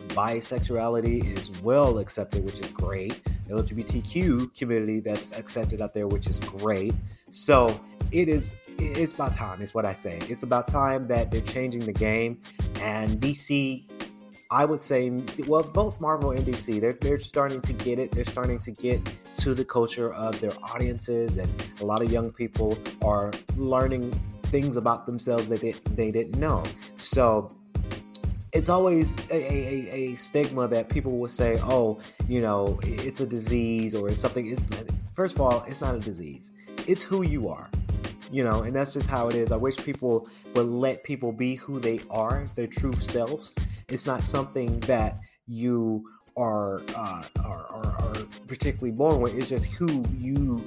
bisexuality 0.09 1.37
is 1.37 1.51
well 1.63 1.99
accepted, 1.99 2.45
which 2.45 2.61
is 2.61 2.71
great. 2.71 3.21
LGBTQ 3.49 4.57
community 4.57 5.01
that's 5.01 5.33
accepted 5.33 5.83
out 5.83 5.95
there, 5.95 6.07
which 6.07 6.27
is 6.27 6.41
great. 6.41 6.95
So 7.31 7.79
it 8.13 8.29
is 8.29 8.57
it's 8.79 9.13
about 9.13 9.35
time, 9.35 9.63
is 9.63 9.75
what 9.75 9.85
I 9.85 9.93
say. 9.93 10.19
It's 10.29 10.43
about 10.43 10.67
time 10.67 11.09
that 11.09 11.31
they're 11.31 11.41
changing 11.41 11.85
the 11.87 11.93
game. 11.93 12.41
And 12.81 13.21
DC, 13.21 13.85
I 14.51 14.65
would 14.65 14.81
say, 14.81 15.23
well, 15.47 15.63
both 15.63 16.01
Marvel 16.01 16.31
and 16.31 16.47
DC, 16.47 16.81
they're 16.81 16.93
they're 16.93 17.19
starting 17.19 17.61
to 17.63 17.73
get 17.73 17.99
it. 17.99 18.13
They're 18.13 18.25
starting 18.25 18.59
to 18.61 18.71
get 18.71 19.01
to 19.37 19.55
the 19.55 19.65
culture 19.65 20.13
of 20.13 20.41
their 20.41 20.53
audiences, 20.63 21.39
and 21.39 21.51
a 21.81 21.85
lot 21.85 22.03
of 22.03 22.13
young 22.13 22.31
people 22.31 22.79
are 23.03 23.33
learning 23.57 24.13
things 24.45 24.77
about 24.77 25.07
themselves 25.07 25.49
that 25.49 25.63
they, 25.63 25.73
they 25.95 26.11
didn't 26.13 26.39
know. 26.39 26.63
So 26.99 27.51
it's 28.53 28.69
always 28.69 29.19
a, 29.31 29.35
a, 29.35 29.91
a, 29.91 30.15
stigma 30.17 30.69
that 30.69 30.91
people 30.91 31.19
will 31.19 31.29
say, 31.29 31.59
oh, 31.63 32.01
you 32.29 32.43
know, 32.43 32.79
it's 32.83 33.21
a 33.21 33.27
disease 33.27 33.95
or 33.95 34.11
it's 34.11 34.21
something. 34.21 34.47
It's 34.47 34.67
first 35.15 35.35
of 35.35 35.41
all, 35.41 35.65
it's 35.67 35.81
not 35.81 35.95
a 35.95 36.01
disease. 36.01 36.53
It's 36.87 37.03
who 37.03 37.23
you 37.23 37.49
are, 37.49 37.71
you 38.33 38.43
know, 38.43 38.63
and 38.63 38.75
that's 38.75 38.93
just 38.93 39.09
how 39.09 39.29
it 39.29 39.37
is. 39.37 39.53
I 39.53 39.57
wish 39.57 39.77
people 39.77 40.29
would 40.55 40.67
let 40.67 41.05
people 41.05 41.33
be 41.33 41.55
who 41.55 41.79
they 41.79 42.01
are, 42.11 42.45
their 42.57 42.67
true 42.67 42.95
selves. 42.95 43.55
It's 43.89 44.07
not 44.07 44.25
something 44.25 44.81
that 44.81 45.21
you 45.47 46.09
are 46.37 46.81
uh, 46.97 47.23
are, 47.45 47.67
are, 47.67 47.87
are 48.01 48.27
particularly 48.47 48.93
born 48.93 49.21
with. 49.21 49.35
It's 49.35 49.51
just 49.51 49.67
who 49.67 50.03
you 50.17 50.65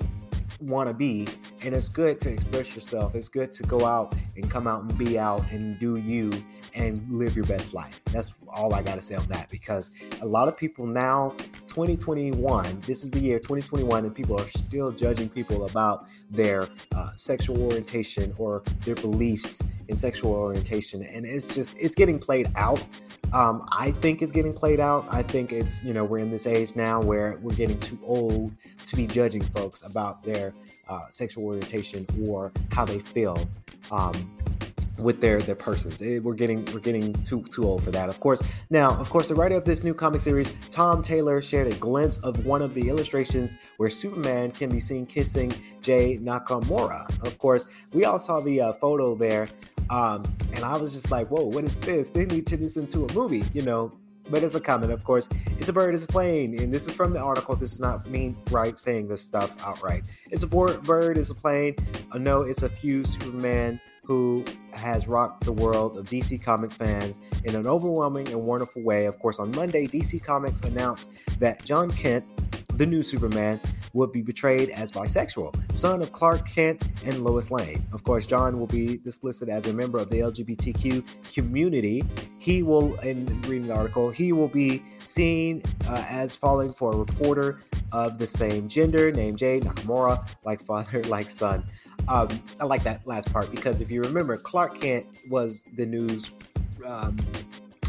want 0.61 0.87
to 0.87 0.93
be 0.93 1.27
and 1.63 1.75
it's 1.75 1.89
good 1.89 2.17
to 2.17 2.31
express 2.31 2.73
yourself 2.75 3.13
it's 3.13 3.27
good 3.27 3.51
to 3.51 3.61
go 3.63 3.83
out 3.85 4.15
and 4.37 4.49
come 4.49 4.67
out 4.67 4.81
and 4.83 4.97
be 4.97 5.19
out 5.19 5.43
and 5.51 5.77
do 5.79 5.97
you 5.97 6.31
and 6.75 7.09
live 7.09 7.35
your 7.35 7.45
best 7.45 7.73
life. 7.73 8.01
That's 8.11 8.33
all 8.47 8.73
I 8.73 8.83
got 8.83 8.95
to 8.95 9.01
say 9.01 9.15
on 9.15 9.25
that 9.27 9.49
because 9.49 9.91
a 10.21 10.25
lot 10.25 10.47
of 10.47 10.57
people 10.57 10.85
now, 10.85 11.33
2021, 11.75 12.79
this 12.87 13.03
is 13.03 13.11
the 13.11 13.19
year 13.19 13.37
2021, 13.37 14.05
and 14.05 14.15
people 14.15 14.39
are 14.39 14.47
still 14.47 14.93
judging 14.93 15.27
people 15.27 15.65
about 15.65 16.07
their 16.31 16.69
uh, 16.95 17.09
sexual 17.17 17.61
orientation 17.61 18.33
or 18.37 18.63
their 18.85 18.95
beliefs 18.95 19.61
in 19.89 19.97
sexual 19.97 20.31
orientation. 20.31 21.01
And 21.03 21.25
it's 21.25 21.53
just, 21.53 21.77
it's 21.77 21.93
getting 21.93 22.17
played 22.17 22.47
out. 22.55 22.81
Um, 23.33 23.67
I 23.73 23.91
think 23.91 24.21
it's 24.21 24.31
getting 24.31 24.53
played 24.53 24.79
out. 24.79 25.05
I 25.09 25.21
think 25.21 25.51
it's, 25.51 25.83
you 25.83 25.93
know, 25.93 26.05
we're 26.05 26.19
in 26.19 26.31
this 26.31 26.47
age 26.47 26.73
now 26.75 27.01
where 27.01 27.37
we're 27.41 27.55
getting 27.55 27.77
too 27.81 27.99
old 28.03 28.53
to 28.85 28.95
be 28.95 29.05
judging 29.05 29.43
folks 29.43 29.81
about 29.81 30.23
their 30.23 30.53
uh, 30.87 31.07
sexual 31.09 31.43
orientation 31.43 32.07
or 32.25 32.53
how 32.71 32.85
they 32.85 32.99
feel. 32.99 33.49
Um, 33.91 34.13
with 34.97 35.21
their 35.21 35.41
their 35.41 35.55
persons. 35.55 36.01
It, 36.01 36.23
we're 36.23 36.33
getting 36.33 36.65
we're 36.73 36.79
getting 36.79 37.13
too 37.23 37.43
too 37.51 37.65
old 37.65 37.83
for 37.83 37.91
that. 37.91 38.09
Of 38.09 38.19
course. 38.19 38.41
Now, 38.69 38.91
of 38.91 39.09
course, 39.09 39.27
the 39.27 39.35
writer 39.35 39.55
of 39.55 39.65
this 39.65 39.83
new 39.83 39.93
comic 39.93 40.21
series, 40.21 40.51
Tom 40.69 41.01
Taylor, 41.01 41.41
shared 41.41 41.67
a 41.67 41.75
glimpse 41.75 42.17
of 42.19 42.45
one 42.45 42.61
of 42.61 42.73
the 42.73 42.89
illustrations 42.89 43.55
where 43.77 43.89
Superman 43.89 44.51
can 44.51 44.69
be 44.69 44.79
seen 44.79 45.05
kissing 45.05 45.53
Jay 45.81 46.17
Nakamura. 46.17 47.07
Of 47.25 47.37
course, 47.37 47.65
we 47.93 48.05
all 48.05 48.19
saw 48.19 48.39
the 48.39 48.61
uh, 48.61 48.73
photo 48.73 49.15
there, 49.15 49.47
um, 49.89 50.23
and 50.53 50.63
I 50.63 50.77
was 50.77 50.93
just 50.93 51.11
like, 51.11 51.29
"Whoa, 51.29 51.43
what 51.43 51.63
is 51.63 51.77
this? 51.79 52.09
They 52.09 52.25
need 52.25 52.47
to 52.47 52.57
this 52.57 52.77
into 52.77 53.05
a 53.05 53.13
movie," 53.13 53.43
you 53.53 53.61
know. 53.61 53.91
But 54.27 54.41
it's 54.41 54.55
a 54.55 54.59
comment, 54.59 54.91
of 54.91 55.03
course. 55.03 55.29
It's 55.59 55.69
a 55.69 55.73
bird, 55.73 55.93
it's 55.93 56.05
a 56.05 56.07
plane, 56.07 56.59
and 56.59 56.73
this 56.73 56.87
is 56.87 56.93
from 56.95 57.13
the 57.13 57.19
article. 57.19 57.55
This 57.55 57.73
is 57.73 57.79
not 57.79 58.09
me 58.09 58.33
right 58.49 58.75
saying 58.75 59.07
this 59.07 59.21
stuff 59.21 59.55
outright. 59.63 60.07
It's 60.31 60.41
a 60.41 60.47
bird, 60.47 61.19
it's 61.19 61.29
a 61.29 61.35
plane. 61.35 61.75
Uh, 62.11 62.17
no, 62.17 62.41
it's 62.41 62.63
a 62.63 62.69
few 62.69 63.05
Superman 63.05 63.79
who 64.05 64.45
has 64.73 65.07
rocked 65.07 65.43
the 65.45 65.51
world 65.51 65.97
of 65.97 66.05
DC 66.05 66.41
comic 66.41 66.71
fans 66.71 67.19
in 67.43 67.55
an 67.55 67.67
overwhelming 67.67 68.27
and 68.27 68.41
wonderful 68.41 68.83
way. 68.83 69.05
Of 69.05 69.17
course, 69.19 69.39
on 69.39 69.51
Monday, 69.51 69.87
DC 69.87 70.23
Comics 70.23 70.61
announced 70.61 71.11
that 71.39 71.63
Jon 71.63 71.89
Kent, 71.91 72.25
the 72.77 72.85
new 72.85 73.01
Superman, 73.01 73.59
will 73.93 74.07
be 74.07 74.21
portrayed 74.21 74.69
as 74.69 74.91
bisexual, 74.91 75.55
son 75.75 76.01
of 76.01 76.11
Clark 76.11 76.47
Kent 76.47 76.83
and 77.05 77.23
Lois 77.23 77.49
Lane. 77.49 77.81
Of 77.93 78.03
course, 78.03 78.27
Jon 78.27 78.59
will 78.59 78.67
be 78.67 78.99
listed 79.23 79.47
as 79.49 79.67
a 79.67 79.73
member 79.73 79.99
of 79.99 80.09
the 80.09 80.19
LGBTQ 80.19 81.33
community. 81.33 82.03
He 82.37 82.61
will, 82.61 82.95
in 82.99 83.25
reading 83.43 83.67
the 83.67 83.73
article, 83.73 84.09
he 84.09 84.33
will 84.33 84.49
be 84.49 84.83
seen 85.05 85.63
uh, 85.87 86.03
as 86.09 86.35
falling 86.35 86.73
for 86.73 86.91
a 86.91 86.97
reporter 86.97 87.61
of 87.93 88.19
the 88.19 88.27
same 88.27 88.67
gender 88.67 89.11
named 89.11 89.37
Jay 89.37 89.61
Nakamura, 89.61 90.27
like 90.43 90.61
father, 90.63 91.01
like 91.07 91.29
son. 91.29 91.63
Um, 92.07 92.29
I 92.59 92.65
like 92.65 92.83
that 92.83 93.05
last 93.07 93.31
part 93.31 93.49
because 93.51 93.81
if 93.81 93.91
you 93.91 94.01
remember, 94.01 94.37
Clark 94.37 94.79
Kent 94.81 95.21
was 95.29 95.63
the 95.75 95.85
news. 95.85 96.31
Um, 96.85 97.17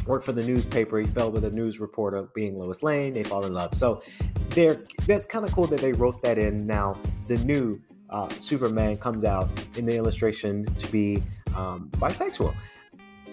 worked 0.07 0.25
for 0.25 0.33
the 0.33 0.47
newspaper. 0.47 0.99
He 1.01 1.07
fell 1.07 1.31
with 1.31 1.45
a 1.45 1.51
news 1.51 1.81
reporter 1.81 2.29
being 2.35 2.59
Lois 2.59 2.83
Lane. 2.83 3.15
They 3.15 3.25
fall 3.25 3.45
in 3.45 3.53
love. 3.53 3.75
So 3.75 4.03
there, 4.51 4.81
that's 5.07 5.27
kind 5.27 5.45
of 5.45 5.53
cool 5.53 5.67
that 5.67 5.81
they 5.81 5.93
wrote 5.93 6.23
that 6.23 6.39
in. 6.39 6.65
Now 6.65 6.97
the 7.27 7.39
new 7.39 7.81
uh, 8.11 8.29
Superman 8.41 8.97
comes 8.97 9.25
out 9.25 9.51
in 9.77 9.87
the 9.87 9.97
illustration 9.97 10.65
to 10.65 10.93
be 10.93 11.23
um, 11.57 11.91
bisexual. 11.95 12.55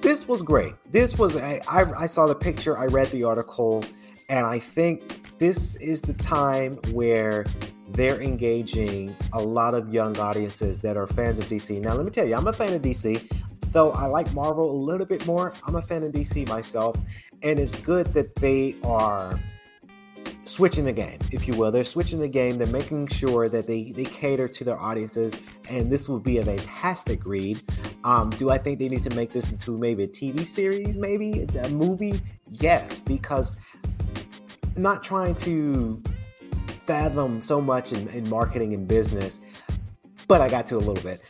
This 0.02 0.28
was 0.28 0.42
great. 0.42 0.74
This 0.92 1.18
was 1.18 1.38
I, 1.38 1.62
I, 1.70 1.86
I 1.98 2.06
saw 2.08 2.26
the 2.26 2.36
picture. 2.36 2.78
I 2.78 2.86
read 2.86 3.08
the 3.12 3.24
article, 3.24 3.86
and 4.30 4.46
I 4.46 4.60
think 4.60 5.38
this 5.40 5.76
is 5.76 6.02
the 6.02 6.14
time 6.14 6.78
where 6.92 7.46
they're 7.94 8.22
engaging 8.22 9.16
a 9.34 9.42
lot 9.42 9.74
of 9.74 9.94
young 9.94 10.18
audiences 10.20 10.82
that 10.82 10.98
are 10.98 11.08
fans 11.08 11.40
of 11.40 11.46
DC. 11.46 11.80
Now, 11.80 11.94
let 11.94 12.06
me 12.06 12.12
tell 12.12 12.28
you, 12.28 12.36
I'm 12.36 12.48
a 12.48 12.54
fan 12.54 12.74
of 12.74 12.82
DC. 12.82 13.32
Though 13.72 13.92
I 13.92 14.08
like 14.08 14.32
Marvel 14.34 14.70
a 14.70 14.80
little 14.80 15.06
bit 15.06 15.26
more, 15.26 15.54
I'm 15.66 15.76
a 15.76 15.82
fan 15.82 16.04
of 16.04 16.12
DC 16.12 16.48
myself, 16.48 16.96
and 17.42 17.60
it's 17.60 17.80
good 17.80 18.08
that 18.08 18.36
they 18.36 18.76
are 18.84 19.40
switching 20.46 20.86
the 20.86 20.94
game, 20.94 21.20
if 21.32 21.48
you 21.48 21.56
will. 21.56 21.72
They're 21.72 21.84
switching 21.84 22.20
the 22.20 22.28
game. 22.28 22.58
They're 22.58 22.68
making 22.68 23.08
sure 23.08 23.50
that 23.50 23.68
they, 23.68 23.92
they 23.92 24.04
cater 24.06 24.48
to 24.48 24.64
their 24.64 24.80
audiences, 24.80 25.36
and 25.70 25.92
this 25.92 26.10
will 26.10 26.20
be 26.20 26.38
a 26.40 26.44
fantastic 26.44 27.26
read. 27.26 27.62
Um, 28.04 28.30
do 28.32 28.50
I 28.50 28.58
think 28.58 28.80
they 28.80 28.90
need 28.90 29.04
to 29.04 29.16
make 29.16 29.32
this 29.32 29.52
into 29.52 29.78
maybe 29.78 30.04
a 30.04 30.08
TV 30.08 30.46
series, 30.46 30.98
maybe 30.98 31.48
a 31.62 31.70
movie? 31.70 32.20
Yes, 32.50 33.00
because 33.02 33.58
not 34.76 35.04
trying 35.04 35.36
to 35.36 36.02
fathom 36.86 37.42
so 37.42 37.62
much 37.62 37.92
in, 37.94 38.08
in 38.10 38.30
marketing 38.30 38.74
and 38.74 38.88
business, 38.88 39.42
but 40.28 40.42
I 40.42 40.50
got 40.50 40.66
to 40.68 40.78
a 40.78 40.80
little 40.80 41.04
bit. 41.04 41.22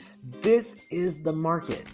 This 0.42 0.86
is 0.92 1.24
the 1.24 1.34
market. 1.34 1.86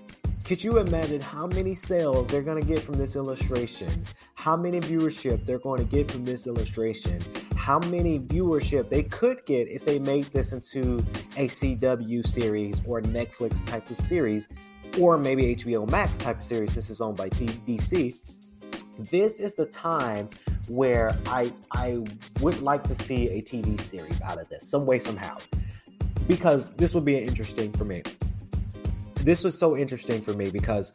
Could 0.46 0.64
you 0.64 0.80
imagine 0.80 1.22
how 1.22 1.48
many 1.48 1.76
sales 1.76 2.28
they're 2.28 2.42
going 2.42 2.60
to 2.60 2.68
get 2.68 2.82
from 2.82 2.98
this 2.98 3.16
illustration? 3.16 4.06
How 4.36 4.58
many 4.58 4.80
viewership 4.80 5.46
they're 5.46 5.60
going 5.60 5.86
to 5.86 5.92
get 5.92 6.10
from 6.10 6.26
this 6.26 6.48
illustration? 6.48 7.22
How 7.56 7.80
many 7.80 8.20
viewership 8.20 8.90
they 8.90 9.04
could 9.04 9.46
get 9.46 9.68
if 9.68 9.86
they 9.86 10.00
made 10.00 10.26
this 10.26 10.54
into 10.54 11.06
a 11.38 11.48
CW 11.48 12.26
series 12.26 12.82
or 12.86 13.02
Netflix 13.02 13.66
type 13.66 13.90
of 13.90 13.96
series, 13.96 14.48
or 15.00 15.18
maybe 15.18 15.56
HBO 15.56 15.90
Max 15.90 16.18
type 16.18 16.38
of 16.38 16.44
series. 16.44 16.76
This 16.76 16.90
is 16.90 17.02
owned 17.02 17.18
by 17.18 17.30
DC. 17.30 18.16
This 18.98 19.40
is 19.40 19.56
the 19.56 19.66
time 19.68 20.30
where 20.70 21.18
I 21.26 21.52
I 21.72 22.04
would 22.42 22.62
like 22.62 22.84
to 22.84 22.96
see 22.96 23.30
a 23.30 23.42
TV 23.42 23.80
series 23.82 24.22
out 24.22 24.40
of 24.40 24.48
this, 24.50 24.68
some 24.70 24.86
way, 24.86 25.00
somehow, 25.00 25.38
because 26.28 26.74
this 26.74 26.94
would 26.96 27.06
be 27.06 27.18
interesting 27.18 27.72
for 27.74 27.86
me 27.86 28.04
this 29.24 29.44
was 29.44 29.58
so 29.58 29.78
interesting 29.78 30.22
for 30.22 30.34
me 30.34 30.50
because 30.50 30.94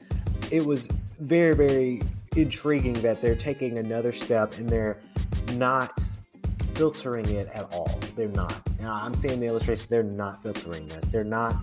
it 0.50 0.64
was 0.64 0.88
very, 1.20 1.54
very 1.54 2.02
intriguing 2.36 2.94
that 2.94 3.20
they're 3.20 3.36
taking 3.36 3.78
another 3.78 4.12
step 4.12 4.56
and 4.58 4.68
they're 4.68 5.00
not 5.52 6.00
filtering 6.74 7.28
it 7.30 7.48
at 7.54 7.72
all. 7.72 8.00
They're 8.16 8.28
not. 8.28 8.60
Now, 8.80 8.96
I'm 8.96 9.14
seeing 9.14 9.40
the 9.40 9.46
illustration, 9.46 9.86
they're 9.88 10.02
not 10.02 10.42
filtering 10.42 10.88
this. 10.88 11.04
They're 11.10 11.22
not 11.22 11.56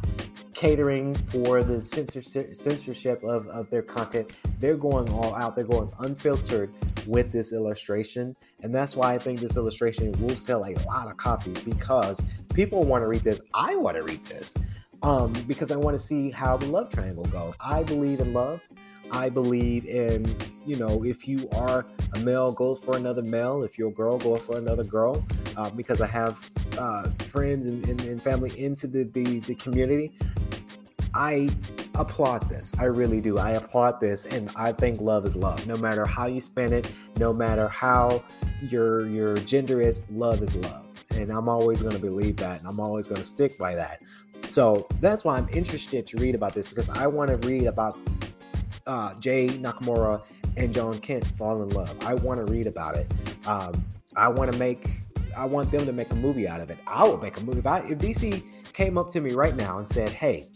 catering 0.62 1.16
for 1.16 1.64
the 1.64 1.84
censorship 1.84 3.24
of, 3.24 3.48
of 3.48 3.68
their 3.72 3.82
content. 3.82 4.32
They're 4.60 4.78
going 4.78 5.10
all 5.10 5.34
out. 5.34 5.56
They're 5.56 5.64
going 5.64 5.92
unfiltered 6.02 6.72
with 7.08 7.32
this 7.32 7.52
illustration. 7.52 8.36
And 8.62 8.74
that's 8.74 8.96
why 8.96 9.16
I 9.16 9.18
think 9.18 9.40
this 9.40 9.58
illustration 9.58 10.12
will 10.22 10.36
sell 10.36 10.64
a 10.66 10.78
lot 10.86 11.10
of 11.10 11.18
copies 11.18 11.60
because 11.62 12.22
people 12.54 12.84
want 12.84 13.02
to 13.02 13.08
read 13.08 13.24
this. 13.24 13.42
I 13.56 13.76
want 13.76 13.98
to 13.98 14.04
read 14.04 14.24
this 14.28 14.54
um, 15.02 15.34
because 15.48 15.72
I 15.72 15.78
want 15.78 15.98
to 15.98 16.04
see 16.04 16.30
how 16.30 16.58
the 16.58 16.68
love 16.68 16.92
triangle 16.92 17.26
goes. 17.26 17.56
I 17.60 17.82
believe 17.82 18.20
in 18.20 18.32
love. 18.32 18.62
I 19.12 19.30
believe 19.30 19.86
in, 19.86 20.34
you 20.66 20.78
know, 20.78 21.04
if 21.04 21.28
you 21.28 21.48
are 21.54 21.86
a 22.16 22.20
male, 22.20 22.52
go 22.52 22.76
for 22.76 22.96
another 22.98 23.22
male. 23.22 23.64
If 23.64 23.78
you're 23.78 23.90
a 23.90 23.94
girl, 23.94 24.18
go 24.18 24.38
for 24.38 24.58
another 24.58 24.84
girl. 24.84 25.26
Uh, 25.58 25.70
because 25.72 26.00
I 26.00 26.08
have 26.08 26.50
uh, 26.78 27.10
friends 27.20 27.68
and, 27.68 27.88
and, 27.90 28.00
and, 28.02 28.24
family 28.24 28.58
into 28.58 28.88
the, 28.88 29.04
the, 29.04 29.40
the 29.40 29.56
community. 29.56 30.14
I 31.14 31.50
applaud 31.96 32.48
this. 32.50 32.72
I 32.80 32.86
really 32.86 33.20
do. 33.20 33.38
I 33.38 33.52
applaud 33.52 34.00
this, 34.00 34.26
and 34.26 34.50
I 34.56 34.72
think 34.72 35.02
love 35.02 35.26
is 35.26 35.36
love. 35.36 35.68
No 35.68 35.76
matter 35.76 36.06
how 36.06 36.28
you 36.28 36.40
spend 36.40 36.74
it, 36.74 36.90
no 37.18 37.34
matter 37.34 37.68
how 37.68 38.24
your 38.62 39.08
your 39.08 39.36
gender 39.38 39.82
is, 39.82 40.02
love 40.10 40.42
is 40.42 40.56
love. 40.56 40.86
And 41.12 41.32
I'm 41.32 41.50
always 41.50 41.82
going 41.82 41.94
to 41.94 42.00
believe 42.00 42.38
that, 42.38 42.60
and 42.60 42.68
I'm 42.68 42.80
always 42.80 43.08
going 43.08 43.20
to 43.20 43.28
stick 43.28 43.58
by 43.58 43.76
that. 43.76 44.00
So 44.44 44.88
that's 45.02 45.24
why 45.24 45.38
I'm 45.38 45.50
interested 45.50 46.08
to 46.08 46.18
read 46.18 46.36
about 46.36 46.54
this 46.54 46.70
because 46.70 46.90
I 46.90 47.08
want 47.08 47.30
to 47.30 47.38
read 47.48 47.68
about 47.68 47.98
uh, 48.88 49.16
Jay 49.16 49.48
Nakamura 49.48 50.22
and 50.58 50.74
Jon 50.74 51.00
Kent 51.00 51.26
fall 51.26 51.62
in 51.64 51.70
love. 51.70 51.96
I 52.06 52.14
want 52.14 52.46
to 52.46 52.52
read 52.52 52.68
about 52.68 52.98
it. 52.98 53.12
Um, 53.46 53.84
I 54.16 54.28
want 54.28 54.52
to 54.52 54.60
make. 54.60 54.90
I 55.38 55.46
want 55.46 55.72
them 55.72 55.86
to 55.86 55.94
make 55.94 56.12
a 56.12 56.16
movie 56.16 56.48
out 56.48 56.60
of 56.60 56.70
it. 56.70 56.78
I 56.86 57.04
will 57.04 57.18
make 57.18 57.38
a 57.38 57.42
movie. 57.42 57.60
If, 57.60 57.68
I, 57.68 57.80
if 57.80 58.00
DC 58.00 58.44
came 58.74 58.98
up 58.98 59.10
to 59.12 59.22
me 59.22 59.32
right 59.32 59.56
now 59.56 59.80
and 59.80 59.88
said, 59.88 60.10
"Hey, 60.10 60.48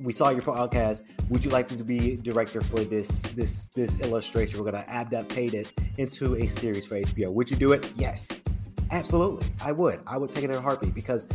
we 0.00 0.12
saw 0.12 0.30
your 0.30 0.42
podcast. 0.42 1.02
Would 1.30 1.44
you 1.44 1.50
like 1.50 1.68
to 1.68 1.82
be 1.82 2.16
director 2.16 2.60
for 2.60 2.80
this 2.80 3.22
this 3.34 3.66
this 3.66 4.00
illustration? 4.00 4.58
We're 4.58 4.70
gonna 4.70 4.84
adapt 4.88 5.36
it 5.36 5.72
into 5.98 6.36
a 6.36 6.46
series 6.46 6.86
for 6.86 7.00
HBO. 7.00 7.32
Would 7.32 7.50
you 7.50 7.56
do 7.56 7.72
it? 7.72 7.90
Yes, 7.96 8.28
absolutely. 8.90 9.46
I 9.62 9.72
would. 9.72 10.00
I 10.06 10.18
would 10.18 10.30
take 10.30 10.44
it 10.44 10.50
in 10.50 10.56
a 10.56 10.60
heartbeat 10.60 10.94
because 10.94 11.28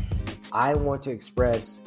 I 0.51 0.73
want 0.73 1.01
to 1.03 1.11
express, 1.11 1.81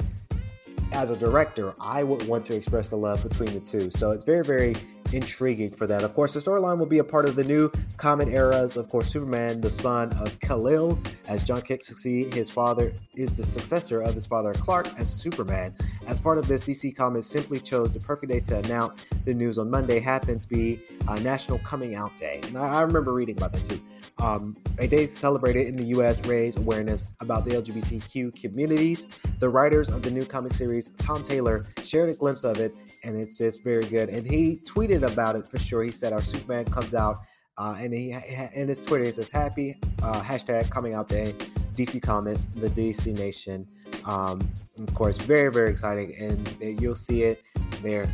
as 0.93 1.09
a 1.09 1.17
director, 1.17 1.73
I 1.79 2.03
would 2.03 2.27
want 2.27 2.45
to 2.45 2.55
express 2.55 2.89
the 2.91 2.95
love 2.95 3.27
between 3.27 3.53
the 3.53 3.59
two. 3.59 3.89
So 3.91 4.11
it's 4.11 4.23
very, 4.23 4.43
very 4.43 4.75
intriguing 5.13 5.69
for 5.69 5.87
that. 5.87 6.03
Of 6.03 6.13
course, 6.13 6.33
the 6.33 6.39
storyline 6.39 6.77
will 6.79 6.85
be 6.85 6.99
a 6.99 7.03
part 7.03 7.25
of 7.25 7.35
the 7.35 7.43
new 7.43 7.71
comic 7.97 8.29
eras. 8.29 8.77
Of 8.77 8.89
course, 8.89 9.09
Superman, 9.09 9.61
the 9.61 9.71
son 9.71 10.11
of 10.13 10.39
Kal-El, 10.39 10.99
as 11.27 11.43
Jon 11.43 11.61
Kent 11.61 11.83
succeed, 11.83 12.33
his 12.33 12.49
father 12.49 12.91
is 13.15 13.35
the 13.37 13.45
successor 13.45 14.01
of 14.01 14.13
his 14.13 14.25
father 14.25 14.53
Clark 14.53 14.87
as 14.99 15.11
Superman. 15.11 15.75
As 16.07 16.19
part 16.19 16.37
of 16.37 16.47
this, 16.47 16.63
DC 16.63 16.95
Comics 16.95 17.27
simply 17.27 17.59
chose 17.59 17.93
the 17.93 17.99
perfect 17.99 18.31
day 18.31 18.39
to 18.41 18.57
announce 18.57 18.97
the 19.25 19.33
news 19.33 19.57
on 19.57 19.69
Monday 19.69 19.99
happened 19.99 20.41
to 20.41 20.47
be 20.47 20.81
a 21.07 21.19
National 21.19 21.59
Coming 21.59 21.95
Out 21.95 22.15
Day, 22.17 22.41
and 22.43 22.57
I, 22.57 22.67
I 22.67 22.81
remember 22.81 23.13
reading 23.13 23.37
about 23.37 23.53
that 23.53 23.63
too. 23.63 23.81
Um, 24.19 24.55
a 24.77 24.87
day 24.87 25.07
celebrated 25.07 25.67
in 25.67 25.75
the 25.75 25.85
U.S. 25.85 26.25
raised 26.25 26.57
awareness 26.57 27.11
about 27.19 27.45
the 27.45 27.51
LGBTQ 27.51 28.39
communities. 28.39 29.07
The 29.39 29.49
writers 29.49 29.89
of 29.89 30.03
the 30.03 30.11
new 30.11 30.25
comic 30.25 30.53
series, 30.53 30.89
Tom 30.97 31.23
Taylor, 31.23 31.65
shared 31.83 32.09
a 32.09 32.13
glimpse 32.13 32.43
of 32.43 32.59
it, 32.59 32.73
and 33.03 33.19
it's 33.19 33.37
just 33.37 33.63
very 33.63 33.85
good. 33.85 34.09
And 34.09 34.25
he 34.25 34.61
tweeted 34.65 35.02
about 35.03 35.35
it 35.35 35.47
for 35.49 35.59
sure. 35.59 35.83
He 35.83 35.91
said, 35.91 36.13
"Our 36.13 36.21
Superman 36.21 36.65
comes 36.65 36.93
out." 36.93 37.19
Uh, 37.57 37.75
and 37.77 37.93
he 37.93 38.15
in 38.53 38.67
his 38.67 38.79
Twitter 38.79 39.03
he 39.03 39.11
says 39.11 39.29
happy 39.29 39.77
uh, 40.01 40.21
hashtag 40.21 40.69
coming 40.71 40.95
out 40.95 41.07
day 41.07 41.35
DC 41.75 42.01
Comics 42.01 42.45
the 42.45 42.67
DC 42.69 43.15
Nation 43.15 43.67
um, 44.05 44.41
of 44.79 44.91
course 44.95 45.17
very 45.17 45.51
very 45.51 45.69
exciting 45.69 46.15
and 46.15 46.81
you'll 46.81 46.95
see 46.95 47.21
it 47.21 47.43
there 47.83 48.11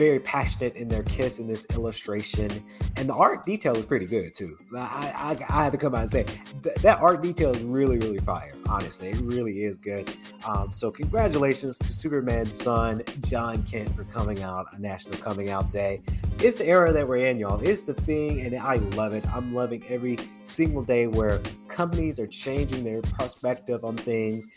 very 0.00 0.18
passionate 0.18 0.74
in 0.76 0.88
their 0.88 1.02
kiss 1.02 1.40
in 1.40 1.46
this 1.46 1.66
illustration, 1.74 2.50
and 2.96 3.10
the 3.10 3.12
art 3.12 3.44
detail 3.44 3.76
is 3.76 3.84
pretty 3.84 4.06
good 4.06 4.34
too. 4.34 4.56
I 4.74 5.36
I, 5.38 5.58
I 5.58 5.64
have 5.64 5.72
to 5.72 5.78
come 5.78 5.94
out 5.94 6.00
and 6.00 6.10
say 6.10 6.24
th- 6.62 6.76
that 6.76 7.00
art 7.00 7.22
detail 7.22 7.50
is 7.50 7.62
really 7.62 7.98
really 7.98 8.16
fire. 8.16 8.50
Honestly, 8.66 9.10
it 9.10 9.18
really 9.18 9.62
is 9.62 9.76
good. 9.76 10.10
Um, 10.48 10.72
so 10.72 10.90
congratulations 10.90 11.76
to 11.80 11.92
Superman's 11.92 12.54
son 12.54 13.02
Jon 13.26 13.62
Kent 13.64 13.94
for 13.94 14.04
coming 14.04 14.42
out 14.42 14.74
a 14.74 14.80
National 14.80 15.18
Coming 15.18 15.50
Out 15.50 15.70
Day. 15.70 16.00
It's 16.38 16.56
the 16.56 16.66
era 16.66 16.94
that 16.94 17.06
we're 17.06 17.26
in, 17.26 17.38
y'all. 17.38 17.60
It's 17.60 17.82
the 17.82 17.92
thing, 17.92 18.40
and 18.40 18.56
I 18.58 18.76
love 18.96 19.12
it. 19.12 19.26
I'm 19.34 19.54
loving 19.54 19.84
every 19.86 20.16
single 20.40 20.82
day 20.82 21.08
where 21.08 21.42
companies 21.68 22.18
are 22.18 22.26
changing 22.26 22.84
their 22.84 23.02
perspective 23.02 23.84
on 23.84 23.98
things 23.98 24.48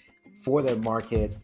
for 0.42 0.62
their 0.62 0.78
market 0.78 1.36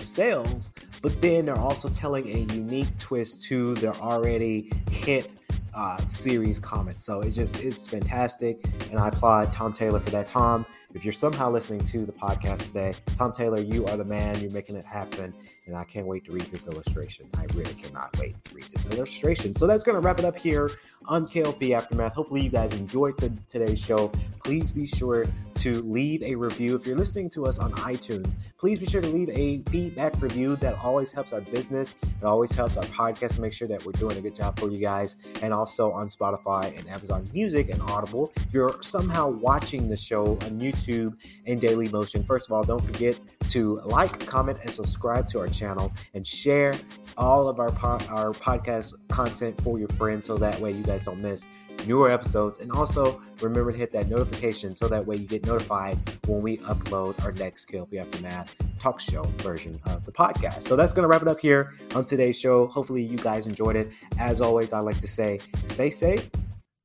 sales, 0.00 0.72
but 1.06 1.22
then 1.22 1.46
they're 1.46 1.54
also 1.54 1.88
telling 1.88 2.26
a 2.34 2.52
unique 2.52 2.88
twist 2.98 3.40
to 3.40 3.74
their 3.76 3.94
already 3.94 4.72
hit 4.90 5.30
uh, 5.72 6.04
series 6.04 6.58
comments. 6.58 7.04
So 7.04 7.20
it's 7.20 7.36
just 7.36 7.62
it's 7.62 7.86
fantastic, 7.86 8.58
and 8.90 8.98
I 8.98 9.06
applaud 9.06 9.52
Tom 9.52 9.72
Taylor 9.72 10.00
for 10.00 10.10
that. 10.10 10.26
Tom, 10.26 10.66
if 10.94 11.04
you're 11.04 11.12
somehow 11.12 11.48
listening 11.48 11.84
to 11.84 12.06
the 12.06 12.12
podcast 12.12 12.66
today, 12.66 12.92
Tom 13.16 13.30
Taylor, 13.32 13.60
you 13.60 13.86
are 13.86 13.96
the 13.96 14.04
man. 14.04 14.40
You're 14.40 14.50
making 14.50 14.74
it 14.74 14.84
happen, 14.84 15.32
and 15.68 15.76
I 15.76 15.84
can't 15.84 16.08
wait 16.08 16.24
to 16.24 16.32
read 16.32 16.46
this 16.46 16.66
illustration. 16.66 17.28
I 17.36 17.46
really 17.54 17.74
cannot 17.74 18.18
wait 18.18 18.42
to 18.42 18.54
read 18.56 18.64
this 18.64 18.86
illustration. 18.86 19.54
So 19.54 19.68
that's 19.68 19.84
going 19.84 19.94
to 19.94 20.04
wrap 20.04 20.18
it 20.18 20.24
up 20.24 20.36
here 20.36 20.72
on 21.08 21.26
KLP 21.26 21.72
Aftermath. 21.72 22.14
Hopefully, 22.14 22.42
you 22.42 22.50
guys 22.50 22.72
enjoyed 22.74 23.16
today's 23.48 23.80
show. 23.80 24.10
Please 24.44 24.70
be 24.70 24.86
sure 24.86 25.24
to 25.54 25.82
leave 25.82 26.22
a 26.22 26.34
review 26.34 26.76
if 26.76 26.86
you're 26.86 26.96
listening 26.96 27.28
to 27.30 27.46
us 27.46 27.58
on 27.58 27.72
iTunes. 27.72 28.34
Please 28.58 28.78
be 28.78 28.86
sure 28.86 29.00
to 29.00 29.08
leave 29.08 29.28
a 29.30 29.62
feedback 29.70 30.20
review. 30.20 30.56
That 30.56 30.78
always 30.82 31.12
helps 31.12 31.32
our 31.32 31.40
business. 31.40 31.94
It 32.02 32.24
always 32.24 32.52
helps 32.52 32.76
our 32.76 32.84
podcast 32.84 33.34
to 33.34 33.40
make 33.40 33.52
sure 33.52 33.68
that 33.68 33.84
we're 33.84 33.92
doing 33.92 34.16
a 34.16 34.20
good 34.20 34.34
job 34.34 34.58
for 34.58 34.70
you 34.70 34.80
guys. 34.80 35.16
And 35.42 35.52
also 35.52 35.90
on 35.90 36.06
Spotify 36.08 36.76
and 36.78 36.88
Amazon 36.88 37.24
Music 37.32 37.70
and 37.70 37.82
Audible. 37.82 38.32
If 38.36 38.54
you're 38.54 38.80
somehow 38.80 39.28
watching 39.28 39.88
the 39.88 39.96
show 39.96 40.32
on 40.42 40.60
YouTube 40.60 41.16
and 41.46 41.60
Daily 41.60 41.88
Motion, 41.88 42.22
first 42.22 42.48
of 42.48 42.52
all, 42.52 42.62
don't 42.62 42.84
forget 42.84 43.18
to 43.48 43.80
like, 43.84 44.26
comment, 44.26 44.58
and 44.62 44.70
subscribe 44.70 45.26
to 45.28 45.40
our 45.40 45.48
channel 45.48 45.92
and 46.14 46.26
share 46.26 46.74
all 47.16 47.48
of 47.48 47.58
our 47.58 47.70
po- 47.72 48.04
our 48.08 48.32
podcast 48.32 48.94
content 49.08 49.60
for 49.62 49.78
your 49.78 49.88
friends 49.88 50.26
so 50.26 50.36
that 50.36 50.60
way 50.60 50.70
you 50.72 50.82
guys 50.82 51.04
don't 51.04 51.20
miss 51.20 51.46
newer 51.86 52.10
episodes. 52.10 52.58
And 52.58 52.72
also 52.72 53.22
remember 53.40 53.70
to 53.70 53.76
hit 53.76 53.92
that 53.92 54.08
notification 54.08 54.74
so 54.74 54.88
that 54.88 55.06
way 55.06 55.16
you 55.16 55.26
get 55.26 55.46
notified 55.46 55.98
when 56.26 56.42
we 56.42 56.58
upload 56.58 57.22
our 57.24 57.32
next 57.32 57.70
KLP 57.70 58.00
Aftermath 58.00 58.56
talk 58.78 59.00
show 59.00 59.24
version 59.38 59.80
of 59.86 60.04
the 60.04 60.12
podcast. 60.12 60.62
So 60.62 60.76
that's 60.76 60.92
going 60.92 61.02
to 61.02 61.08
wrap 61.08 61.22
it 61.22 61.28
up 61.28 61.40
here 61.40 61.74
on 61.94 62.04
today's 62.04 62.38
show. 62.38 62.66
Hopefully 62.66 63.02
you 63.02 63.18
guys 63.18 63.46
enjoyed 63.46 63.76
it. 63.76 63.88
As 64.18 64.40
always, 64.40 64.72
I 64.72 64.80
like 64.80 65.00
to 65.00 65.08
say 65.08 65.38
stay 65.64 65.90
safe 65.90 66.30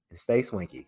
and 0.10 0.20
stay 0.20 0.42
swanky. 0.42 0.88